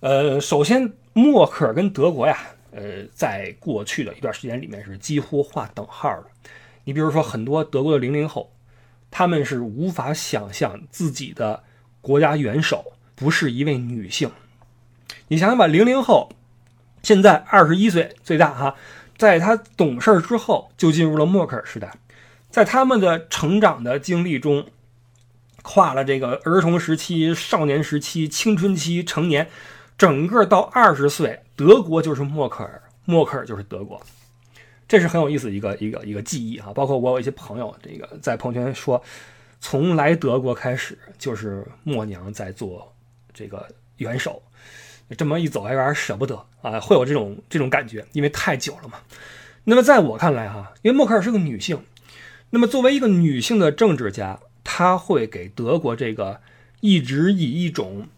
[0.00, 2.38] 呃，首先，默克尔跟德国呀，
[2.70, 6.26] 呃，在过去的一段时间里面是几乎划等号的。
[6.84, 8.52] 你比如说，很多德国的零零后，
[9.10, 11.64] 他们是无法想象自己的
[12.02, 14.30] 国家元首不是一位女性。
[15.28, 16.28] 你想想吧，零零后。
[17.02, 18.74] 现在二十一岁最大哈，
[19.16, 21.94] 在他懂事之后就进入了默克尔时代，
[22.50, 24.66] 在他们的成长的经历中，
[25.62, 29.48] 跨了这个儿童时期、少年时期、青春期、成年，
[29.96, 34.00] 整个到二十岁，德国就是默克尔，默克尔就是德国，
[34.86, 36.72] 这是很有意思一个一个一个记忆啊。
[36.74, 39.02] 包括我有一些朋友，这个在朋友圈说，
[39.60, 42.94] 从来德国开始就是默娘在做
[43.32, 44.42] 这个元首。
[45.16, 48.98] 这么一走还有点舍不得啊，会有这种这种感觉，因为太久了嘛。
[49.64, 51.80] 那么在我看来哈，因为默克尔是个女性，
[52.50, 56.40] 那么作为一个女性的政治家，她会给德国这个
[56.80, 58.08] 一直以一种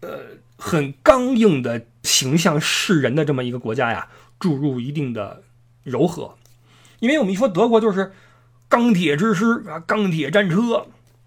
[0.00, 0.20] 呃
[0.56, 4.08] 很刚硬的形象示人的这么一个国家呀，
[4.38, 5.42] 注入一定的
[5.82, 6.34] 柔和。
[7.00, 8.12] 因为我们一说德国就是
[8.68, 10.86] 钢铁之师啊，钢铁战车，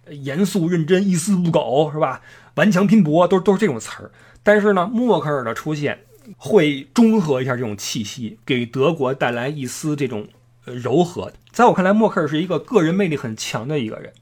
[0.10, 2.22] 严肃认真，一丝不苟，是吧？
[2.56, 4.12] 顽强拼搏，都都是这种词儿。
[4.46, 6.02] 但是呢，默克尔的出现
[6.38, 10.28] 会中和一下这种气息，给德国带来一丝这种
[10.66, 11.34] 柔和。
[11.52, 14.14] 在我看来，默克尔是一个个人魅力很强的一个人，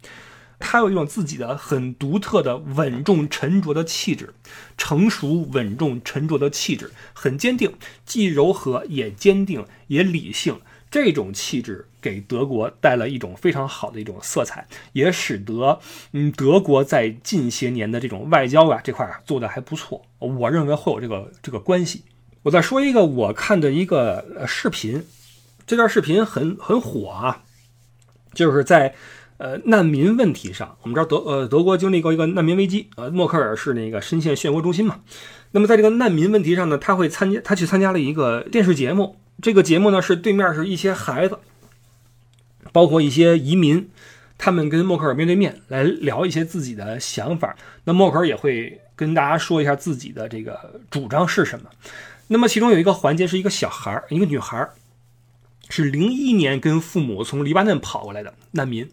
[0.59, 4.33] 他有一种自己的很独特的稳重沉着的气质，
[4.77, 7.73] 成熟稳重沉着的气质，很坚定，
[8.05, 10.61] 既柔和也坚定也理性。
[10.89, 15.79] 这种气质给德国带来一种非常好的一种色彩，也使得
[16.11, 20.01] 嗯德国在近些年的这种外交啊这块啊做的还不错。
[20.19, 22.03] 我认为会有这个这个关系。
[22.43, 25.05] 我再说一个我看的一个视频，
[25.65, 27.43] 这段视频很很火啊，
[28.33, 28.93] 就是在
[29.37, 34.99] 呃难民问题上，我们知道德呃德国经历过一个难民危机，呃默克尔是那个深陷漩涡中心嘛。
[35.51, 39.15] 那么在这个难民问题上呢，他会参加他去参加了一个电视节目。
[39.41, 41.39] 这个节目呢是对面是一些孩子，
[42.73, 43.89] 包括一些移民，
[44.37, 47.55] 他们跟默克尔面对面来聊一些自己的想法。
[47.85, 51.69] 那默克尔也会跟大家说一下自己的这个主张是什么。
[52.27, 54.73] 那么其中有一个环节是一个小孩儿，一个女孩儿，
[55.69, 58.89] 是零一年跟父母从黎巴嫩跑过来的难民，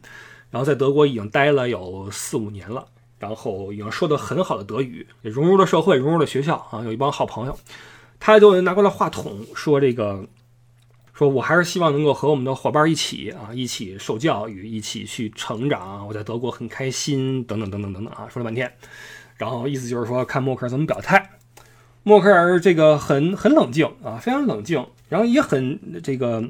[0.50, 2.86] 然后在德国已经待了有四五年了，
[3.18, 7.58] 然后已经说的很好的德语，也融入了社会，融入了学校啊，有一帮好朋友。
[8.18, 10.22] 他就拿过来话筒说：“这个，
[11.20, 16.08] 说我还是希望能够和我们的伙伴一起啊，一起受教育，一起去成长。
[16.08, 18.72] 我在德国很开心，等等等等等等啊，说了半天。
[19.36, 21.32] 然后意思就是说，看默克尔怎么表态。
[22.04, 26.42] 默克尔这个很很冷静啊，非常冷静，然后也很这个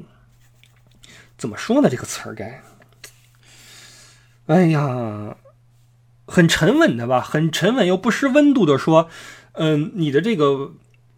[1.37, 1.89] 怎么说呢？
[1.89, 2.63] 这个词儿该，
[4.45, 5.35] 哎呀，
[6.25, 7.19] 很沉稳的吧？
[7.19, 9.09] 很沉稳又不失温度的说，
[9.51, 10.75] 嗯，你的这个。”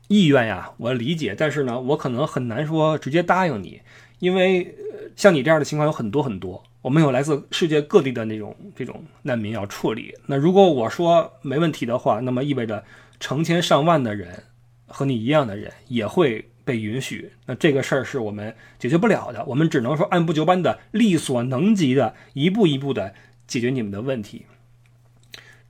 [0.08, 3.82] 意愿呀，我理解，但是呢，我可能很难说直接答应你，
[4.20, 4.76] 因为
[5.16, 10.14] 像你这样的情况有很多很多，我们有来自世界各地的那种这种难民要处理。
[10.28, 12.84] 那如果我说没问题的话，那么意味着
[13.20, 14.44] 成千上万的人
[14.88, 17.32] 和你一样的人也会被允许。
[17.46, 23.14] 那这个事儿是我们解决不了的，我们只能说按部就班的、力所能及的、一步一步的
[23.48, 24.46] 解决你们的问题。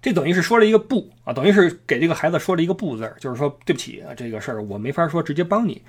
[0.04, 5.82] 这等于是说了一个不啊，等于是给这个孩子说了一个不字儿，就是说对不起啊，这个事儿我没法说直接帮你。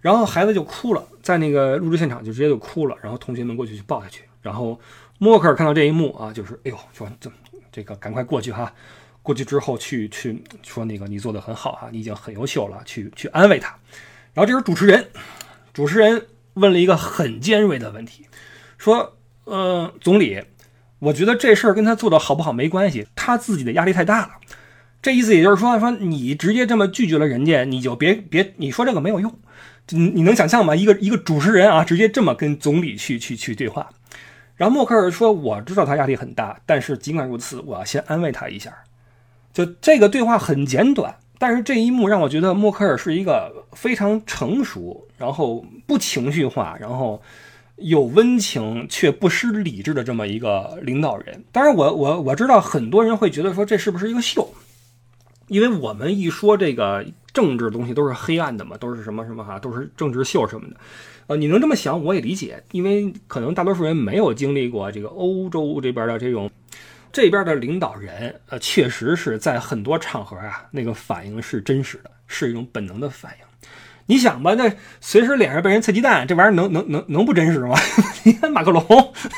[0.00, 2.96] 然后孩子就哭了，在那个录制现场就直接就哭了。
[3.00, 4.24] 然后同学们过去去抱下去。
[4.40, 4.80] 然后
[5.18, 7.30] 默克尔看到这一幕啊，就是哎呦，说这
[7.70, 8.74] 这个赶快过去哈。
[9.22, 13.68] 过去之后去去说那个你做的很好哈，你已经很优秀了，去去安慰他。
[14.34, 15.06] 然后这时候主持人，
[15.72, 18.26] 主持人问了一个很尖锐的问题，
[18.76, 20.42] 说呃总理。
[21.02, 24.34] 我觉得这事儿跟他做的好不好没关系，他自己的压力太大了。
[25.02, 29.34] 这意思也就是说，说你直接这么拒绝了人家，你就别别你说这个没有用。
[29.88, 30.76] 你你能想象吗？
[30.76, 33.90] 一个一个主持人啊，直接这么跟总理去去去对话。
[34.54, 38.72] 然后默克尔说：“我知道他压力很大，但是尽管如此，我要先安慰他一下。”
[39.52, 47.20] 就这个对话很简短，但是这一幕让我觉得默克尔是一个非常成熟，然后不情绪化，然后。
[47.76, 54.52] 有温情却不失理智的这么一个领导人，当然我我我知道很多人会觉得说这是不是一个秀，
[55.48, 60.76] 因为我们一说这个政治东西都是黑暗的嘛，都是什么什么哈，都是政治秀什么的，
[61.28, 66.50] 呃，你能这么想我也理解，因为可能大多数人没有经历过这个欧洲这边的这种
[67.10, 73.51] 这边的领导人，呃，确实是在很多场合啊，那个反应是真实的，是一种本能的反应。
[74.12, 74.70] 你想吧，那
[75.00, 77.74] 随时脸上被人啐鸡蛋，这玩意儿能能能能不真实吗？
[78.24, 78.84] 你看马克龙，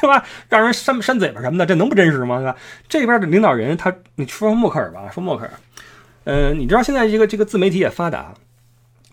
[0.01, 0.27] 对吧？
[0.49, 2.39] 让人扇扇嘴巴什么的，这能不真实吗？
[2.39, 2.57] 对吧？
[2.89, 5.53] 这边的领导人，他你说默克尔吧，说默克尔，
[6.25, 8.35] 呃，你知道现在这个这个自媒体也发达，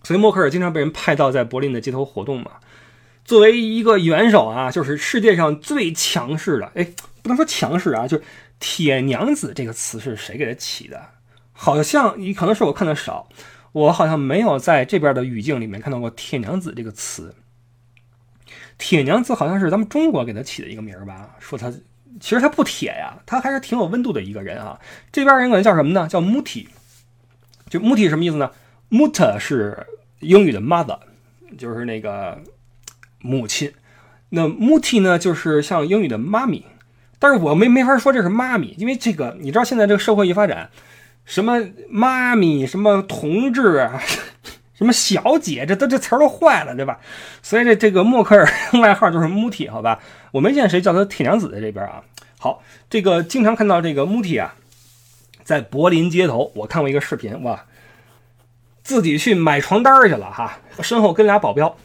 [0.02, 2.54] 所以默克尔经常被人派到在柏林的街头活动嘛。
[3.24, 6.88] 作为一个元首啊，就是世界上最强势的，哎，
[7.22, 8.24] 不能说强势啊，就是
[8.60, 11.00] 铁娘子这个词是谁给他起的？
[11.54, 13.30] 好像你可能是我看的少。
[13.72, 17.34] 我好像没有在这边的语境里面看到过“铁娘子”这个词。
[18.78, 21.36] 铁娘子好像是咱们中国给他起的一个名儿吧？
[21.40, 21.72] 说他
[22.20, 24.80] 其实他不铁呀，他还是挺有温度的一个人啊。
[25.12, 26.08] 这边人管他叫什么呢？
[26.08, 26.68] 叫 “muti”，。
[27.70, 28.52] 就 “muti” 什么意思呢
[28.90, 29.88] ？Mutter 是
[30.20, 31.00] 英语的 mother，
[31.58, 32.42] 就是那个
[33.20, 33.72] 母亲。
[34.30, 36.66] 那 “muti” 呢，就是像英语的妈咪。
[37.20, 40.72] 但是我没没法说这是妈咪，因为这个你知道，现在这个社会一发展。
[41.26, 44.02] 什么妈咪，什么同志啊，
[44.76, 47.00] 什么小姐，这都这词儿都坏了，对吧？
[47.42, 48.50] 所以这这个默克尔
[48.82, 50.00] 外号就是穆提，好吧？
[50.32, 52.04] 我没见谁叫他铁娘子在这边啊。
[52.38, 54.56] 好，这个经常看到这个穆提啊，
[55.44, 57.66] 在柏林街头，我看过一个视频，哇，
[58.84, 61.78] 自己去买床单去了哈，身后跟俩保镖，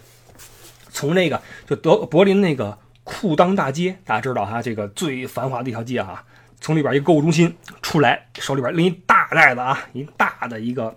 [0.91, 6.25] 从那个就德柏林那个裤裆大街，大家知道哈，这个最繁华的一条街啊。
[6.61, 10.97] 从里边一个购物中心出来，手里边拎一大袋子啊，一大的一个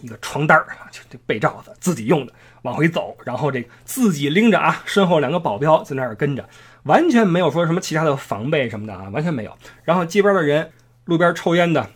[0.00, 6.48] 一个床单啊，就这被罩子自己用的，往回走，然后这自己拎着啊，身后两个保镖在那儿跟着，
[6.84, 9.56] 完全没有说什么其他的防备什么的啊，完全没有。
[9.84, 10.70] 然后街边的人、
[11.04, 11.88] 路边抽烟的、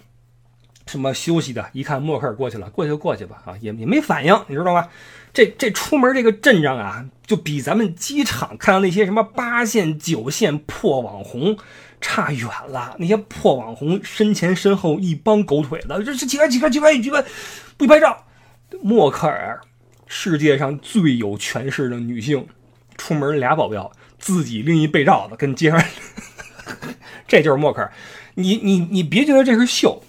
[0.86, 4.88] 什么休息的，一看默克尔过去了，过去就过去吧，啊，也也没反应，你知道吗？
[5.32, 11.56] 这这出门这个阵仗啊，就比咱们机场看到那些什么八线九线破网红
[12.00, 12.94] 差远了。
[12.98, 17.24] 那些破网红身前身后一帮狗腿子，这这几个几个几个几个
[17.76, 18.24] 不拍照。
[18.82, 19.60] 默克尔，
[20.06, 22.46] 世界上最有权势的女性，
[22.96, 25.82] 出门俩保镖，自己拎一被罩子跟街上，
[27.26, 27.92] 这就是默克尔。
[28.34, 30.02] 你你你别觉得这是秀，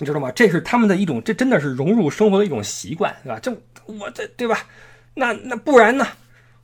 [0.00, 0.32] 你知道吗？
[0.34, 3.38] 这是他们的一种，这真的是融入生活的一种习惯，对吧？
[3.40, 3.56] 这。
[3.86, 4.58] 我这对吧？
[5.14, 6.06] 那那不然呢？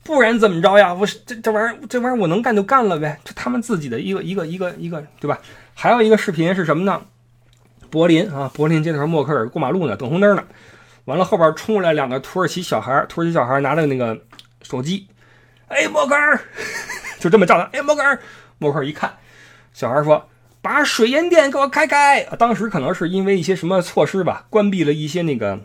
[0.03, 0.95] 不然怎么着呀？
[0.95, 3.19] 我这这玩意儿，这玩意儿我能干就干了呗。
[3.25, 5.39] 就他们自己的一个一个一个一个，对吧？
[5.75, 7.03] 还有一个视频是什么呢？
[7.91, 10.45] 柏林啊，柏林街头默克尔过马路呢，等红灯呢。
[11.07, 14.17] 完了后边冲过来两个土耳其小孩，土耳其小孩拿着那个
[14.63, 15.09] 手机，
[15.69, 16.41] 哎，默克尔，
[17.19, 18.19] 就这么叫他，哎，默克尔，
[18.59, 19.13] 默克尔一看，
[19.73, 20.29] 小孩说
[20.67, 25.61] ：“把水烟店给我开开。”当时可能是因为一些什么措施吧，关闭了一些那个。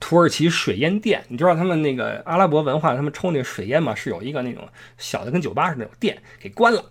[0.00, 6.84] 土耳其水烟店，你知道他们那个阿拉伯文化，他们抽那个水烟嘛，是有一个那种小的跟酒吧似的那种店给关了。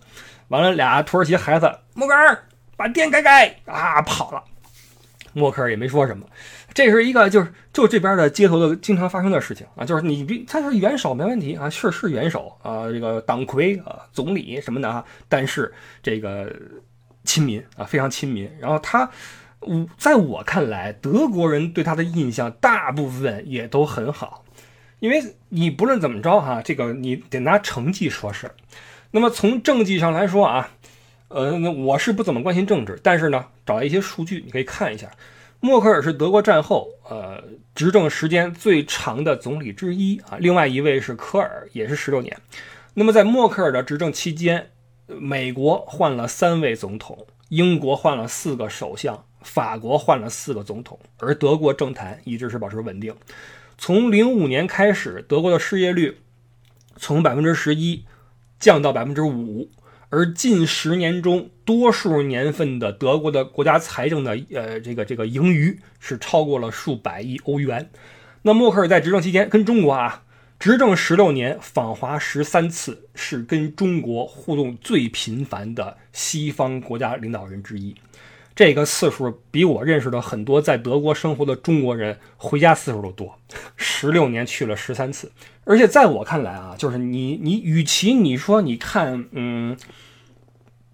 [0.50, 2.38] 完了，俩土耳其孩子，默克尔
[2.76, 4.44] 把店开开啊，跑了。
[5.32, 6.26] 默克尔也没说什么。
[6.74, 15.74] 这是一个就是就这边的街头的经常发生的事情啊，就是你比他是元首没问题啊，是是元首啊，这个党魁啊，总理什么的啊，但是
[16.04, 16.54] 这个
[17.28, 18.50] 亲民啊，非常亲民。
[18.60, 19.12] 然后他。
[19.60, 24.46] 我在我看来，德国人对他的印象大部分也都很好，
[25.00, 25.20] 因为
[25.50, 28.54] 你不论怎么着哈，这个你得拿成绩说事儿。
[29.10, 30.70] 那么从政绩上来说啊，
[31.30, 35.10] 呃，我是不怎么关心政治，但是呢，找一些数据你可以看一下。
[35.60, 42.38] 默克尔是德国战后呃执政时间最长的总理之一啊，另外一位是科尔，也是十六年。
[42.94, 44.70] 那么在默克尔的执政期间，
[45.08, 49.24] 美国换了三位总统，英国换了四个首相。
[49.44, 53.16] 法国换了四个总统，而德国政坛一直是保持稳定。
[53.78, 56.18] 从零五年开始，德国的失业率
[56.98, 58.04] 从百分之十一
[58.60, 59.70] 降到百分之五，
[60.10, 67.90] 而近十年中，多数年份的德国的国家财政的呃这个这个盈余是超过了数百亿欧元。
[68.42, 70.24] 那默克尔在执政期间跟中国啊
[70.60, 77.96] 执政十六年，访华十三次，是跟中国互动最频繁的西方国家领导人之一。
[78.56, 83.38] 这个次数比我认识的很多在德国生活的中国人回家次数都多，
[83.76, 85.32] 十六年去了十三次。
[85.64, 89.78] 而且在我看来啊，就是你你与其你说你看，嗯，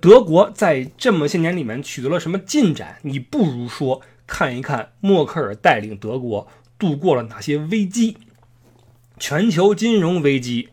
[0.01, 8.17] 德国在这么些年里面取得了什么进展，你不如说看一看默克尔带领德国度过了哪些危机：
[9.19, 10.69] 全球金融危机、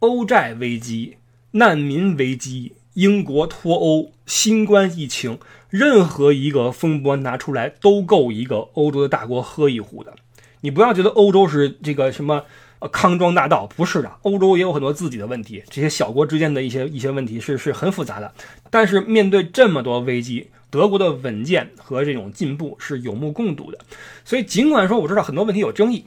[0.00, 1.16] 欧债危机、
[1.52, 2.74] 难民危机。
[2.94, 10.14] 英国脱欧、新冠疫情，任何一个风波拿出来都够一个欧洲的大国喝一壶的。
[10.60, 12.44] 你不要觉得欧洲是这个什么
[12.92, 18.32] 康庄大道，不是的，欧洲也有很多自己的问题，这些小国之间的一些一些问题是是很复杂的。
[18.70, 23.78] 但是面对这么多危机，德国的稳健和这种进步是有目共睹的。
[24.24, 26.04] 所以尽管说我知道很多问题有争议，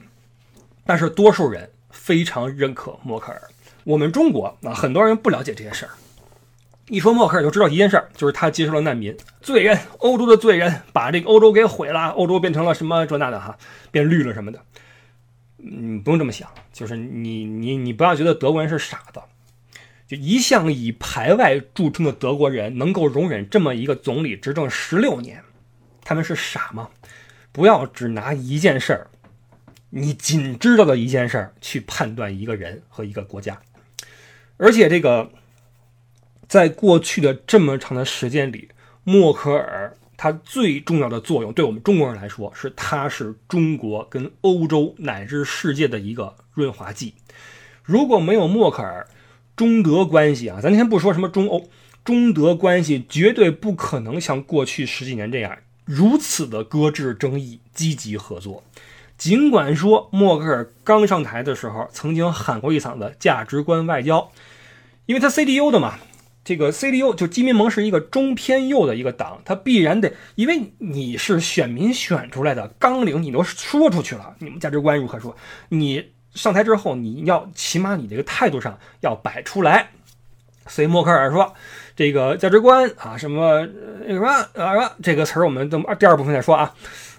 [0.88, 3.42] 但是多数人非常认可默克尔。
[3.84, 5.92] 我们中国啊，很多人不了解这些事儿。
[6.86, 13.58] 一说默克尔就知道一件事儿，就是他接受了难民，罪人，欧洲的罪人，把这个欧洲给毁了，欧洲变成了什么这那的哈，
[13.90, 14.58] 变绿了什么的。
[15.58, 19.20] 嗯，不用这么想，就是你你你不要觉得德国人是傻子，
[20.06, 25.44] 就一向以排外著称的德国人能够容忍这么一个总理执政十六年，
[26.02, 26.88] 他们是傻吗？
[27.52, 29.06] 不要只拿一件事儿，
[29.90, 33.60] 你仅知道的一件事儿去判断一个人和一个国家，
[34.56, 35.30] 而且这个。
[36.48, 38.70] 在过去的这么长的时间里，
[39.04, 47.12] 默克尔他最重要的作用，对我们中国人来说，是他是中国跟欧洲乃至世界的一个润滑剂。
[47.82, 49.06] 如果没有默克尔，
[49.54, 51.68] 中德关系啊，咱先不说什么中欧，
[52.02, 58.64] 中德关系绝对不可能像过去十几年这样如此的搁置争议，积极合作。
[59.18, 64.30] 尽管说默克尔刚上台的时候曾经喊过一嗓子价值观外交，
[65.04, 65.98] 因为他 CDU 的嘛。
[66.44, 75.36] 这个 CDU 就基民盟是一个中偏右的一个党，他必然得，因为你是选民选出来的纲领，你都说出去了，你们价值观如何说？
[75.68, 79.90] 你上台之后，你要起码你这个态度上要摆出来。
[80.68, 81.52] 所以默克尔说，
[81.94, 83.68] 这个价值观啊，什么
[84.06, 86.72] 那什么啊，这个词儿我们等第二部分再说啊。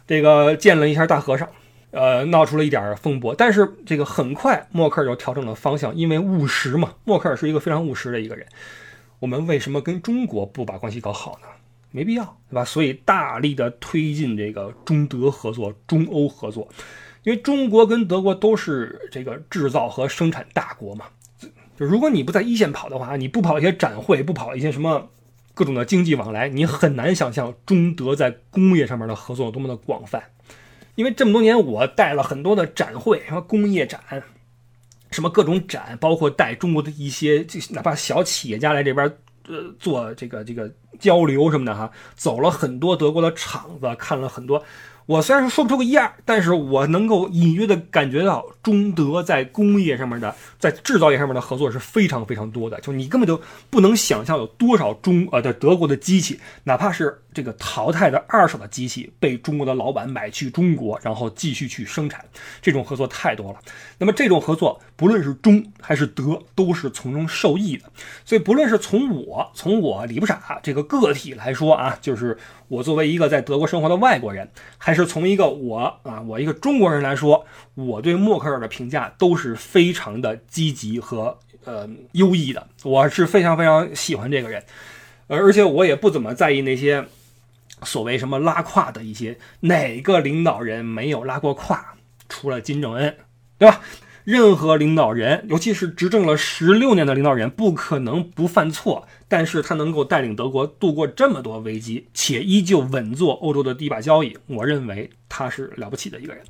[0.08, 1.47] 这个见了一下大和尚，
[1.92, 6.94] 呃，闹出了一点风波，但是这个很快默克尔就调整了方向，因为务实嘛。
[7.04, 8.46] 默克尔是一个非常务实的一个人。
[9.20, 11.48] 我们为什么跟中国不把关系搞好呢？
[11.92, 12.64] 没必要，对吧？
[12.64, 16.70] 所以大力的推进这个中德合作、中欧合作，
[17.24, 21.06] 因为中国跟德国都是这个制造和生产大国嘛。
[21.76, 25.10] 就如果你不在一线跑的话，你不跑一些展会，不跑一些什么
[25.56, 30.22] 各种的经济往来，你很难想象中德在工业上面的合作有多么的广泛。
[31.00, 34.02] 因为这么多年，我带了很多的展会，什么工业展，
[35.12, 39.08] 什么各种展，包括带中国的一些，哪怕小企业家来这边。
[39.47, 40.70] 呃，做这个这个
[41.00, 44.62] 交流什么的哈，走了很多德国的厂子，看了很多。
[45.10, 52.80] 我虽然说说不出个一二，但是我能够隐约的感觉到中德在工业上面的，在制造业上面的合作是非常非常多的。
[52.80, 53.41] 就你根本就
[53.72, 62.24] 不能想象有多少中呃的德国的机器，哪怕是这个淘汰的二手的机器，被中国的老板买去中国，然后继续去生产，
[62.62, 63.57] 这种合作太多了。
[63.97, 67.86] 那么这种合作，不论是中还是德，都是从中受益的。
[68.24, 72.38] 所以不论是从我从我李不傻这个个体来说啊，就是
[72.70, 75.09] 我作为一个在德国生活的外国人，还是。
[75.09, 77.43] 从一个我啊，我一个中国人来说，
[77.74, 82.67] 我对默克尔的评价都是非常的积极和呃优异的。
[82.84, 84.63] 我是非常非常喜欢这个人，
[85.26, 87.03] 而且我也不怎么在意那些
[87.82, 91.95] 所谓什么拉胯的一些哪个领导人没有拉过胯，
[92.28, 93.17] 除了金正恩，
[93.57, 93.82] 对吧？
[94.30, 99.07] 任何领导人，尤其是执政了十六年的领导人，不可能不犯错。
[99.27, 106.43] 但是他能够带领德国度过这么多危机，且依旧稳坐欧洲的第一把交椅，我认为他是了不起的一个人。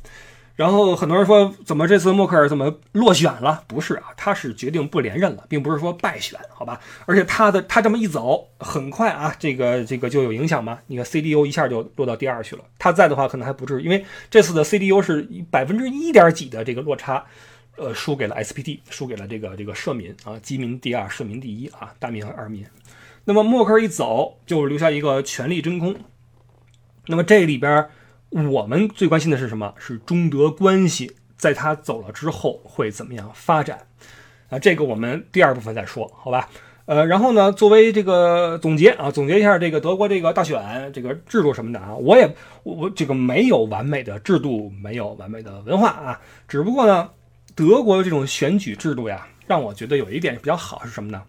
[0.58, 3.64] 然后很多人说，怎么这次默克尔怎么落选了？
[3.66, 6.82] 不是啊，他是决定不连任了，并不是说败选，好吧？
[7.06, 10.80] 而且他的他这么一走，很快啊，这个这个就有影响吗？
[10.88, 12.64] 你看 CDU 一下就落到第二去了。
[12.78, 17.24] 他在的话，可能还不至于，因为这次的 CDU 是百分之一点几的这个落差。
[17.80, 22.66] 呃，输给了 SPD，输给了这个这个社民啊，基民第二，社民第一啊，大民和二民。
[23.24, 25.96] 那么默克尔一走，就留下一个权力真空。
[27.08, 27.88] 那么这里边
[28.32, 29.74] 我们最关心的是什么？
[29.78, 33.88] 是中德关系在他走了之后会怎么样发展？
[34.50, 36.50] 啊，这个我们第二部分再说，好吧？
[36.86, 47.10] 呃，然后呢，作为这个总结啊，总结一下这个德国这个大选这个制度什么的啊，我也我这个没有完美的制度，没有完美的文化啊，只不过呢。
[47.60, 51.22] 德国的这种选举制度呀，让我觉得有一点比较好是什么呢？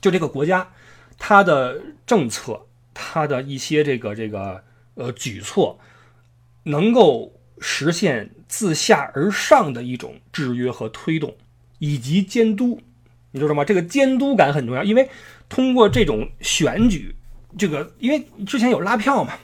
[0.00, 0.66] 就这个国家，
[1.18, 2.58] 它的政策，
[2.94, 4.64] 它的一些这个这个
[4.94, 5.78] 呃举措，
[6.62, 11.36] 能够实现自下而上的一种制约和推动，
[11.78, 12.80] 以及监督，
[13.30, 13.66] 你知道吗？
[13.66, 15.10] 这个监督感很重要，因为
[15.50, 17.14] 通过这种选举，
[17.58, 19.34] 这个因为之前有拉票嘛，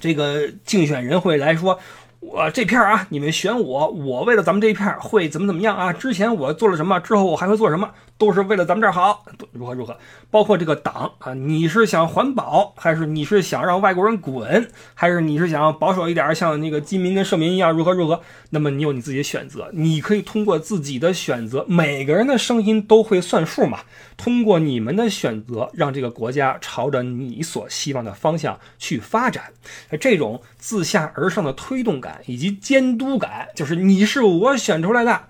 [0.00, 1.78] 这个竞选人会来说。
[2.26, 5.92] 我这片啊，你们选我，我为了咱们这一片会怎么怎么样啊？
[5.92, 7.90] 之前我做了什么，之后我还会做什么？
[8.16, 9.96] 都是为了咱们这儿好，如何如何？
[10.30, 18.20] 包括这个党啊，你是想环保，还是你是想让外国人滚，还是你是想保守一点，像那个基民跟社民一样，如何如何？
[18.50, 23.80] 那么你有你自己的选择，你可以通过自己的选择，每个人的声音都会算数嘛。
[24.16, 29.52] 通过你们的选择，让这个国家朝着你所希望的方向去发展。
[30.00, 35.24] 这种自下而上的推动感以及监督感，就是你是我选出来的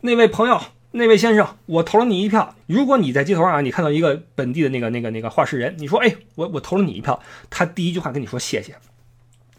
[0.00, 0.60] 那位朋友。
[0.96, 2.54] 那位先生，我投了你一票。
[2.68, 7.20] 如果你在街头上啊，你看到一个本地的那个、那个、那个话事人，你说：“哎，我我投了你一票。”
[7.50, 8.76] 他第一句话跟你说谢谢，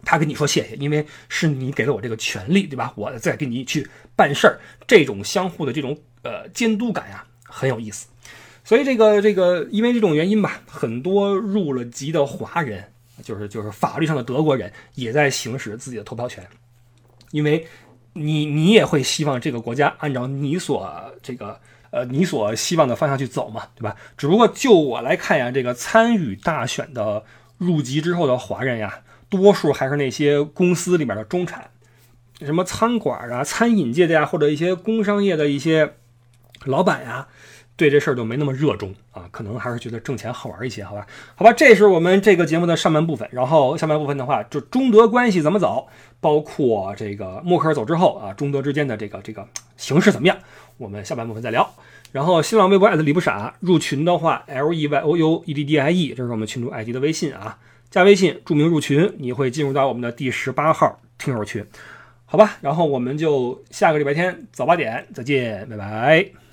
[0.06, 2.94] 他跟你说谢谢，因为是你给了我这个权利，对吧？
[2.96, 8.08] 我再给你去办事儿，这种相互的这种呃监督感呀，很有意思。
[8.64, 12.82] 所以这个这个，因为这种原因吧，很多入了籍的华人，
[13.22, 16.48] 就是就是法律上的德国人，也在行使自己的投票权，
[17.32, 17.68] 因为。
[18.18, 20.90] 你你也会希望这个国家按照你所
[21.22, 21.60] 这个
[21.92, 23.94] 呃你所希望的方向去走嘛，对吧？
[24.18, 27.26] 只不过就我来看呀，这个参与大选的
[27.58, 31.70] 入籍之后的华人呀，多数还是那些公司里面的中产，
[32.40, 35.96] 什么餐馆啊、餐饮界的呀，或者一些工商业的一些
[36.64, 37.28] 老板呀。
[37.78, 41.06] 对这事儿就没那么热衷啊，可能还是觉得挣钱好玩一些，好吧？
[41.36, 45.90] 好吧，这是我们这个节目的上半部分，然后下半部分的话，就中德关系怎么走，
[46.20, 49.48] 包括这个默克尔走之后啊，中德之间的这个这个
[49.78, 50.38] 形势怎么样，
[50.78, 51.70] 我们下半部分再聊。
[52.12, 57.58] 然后新浪微博艾特李不傻，入群的话 L E Y O U E D D I E，这是我们群主艾迪的微信啊，
[57.90, 61.66] 加微信注明入群，你会进入到我们的第十八号听友群，
[62.26, 62.58] 好吧？
[62.62, 66.45] 然后我们就下个礼拜天早八点再见，拜拜。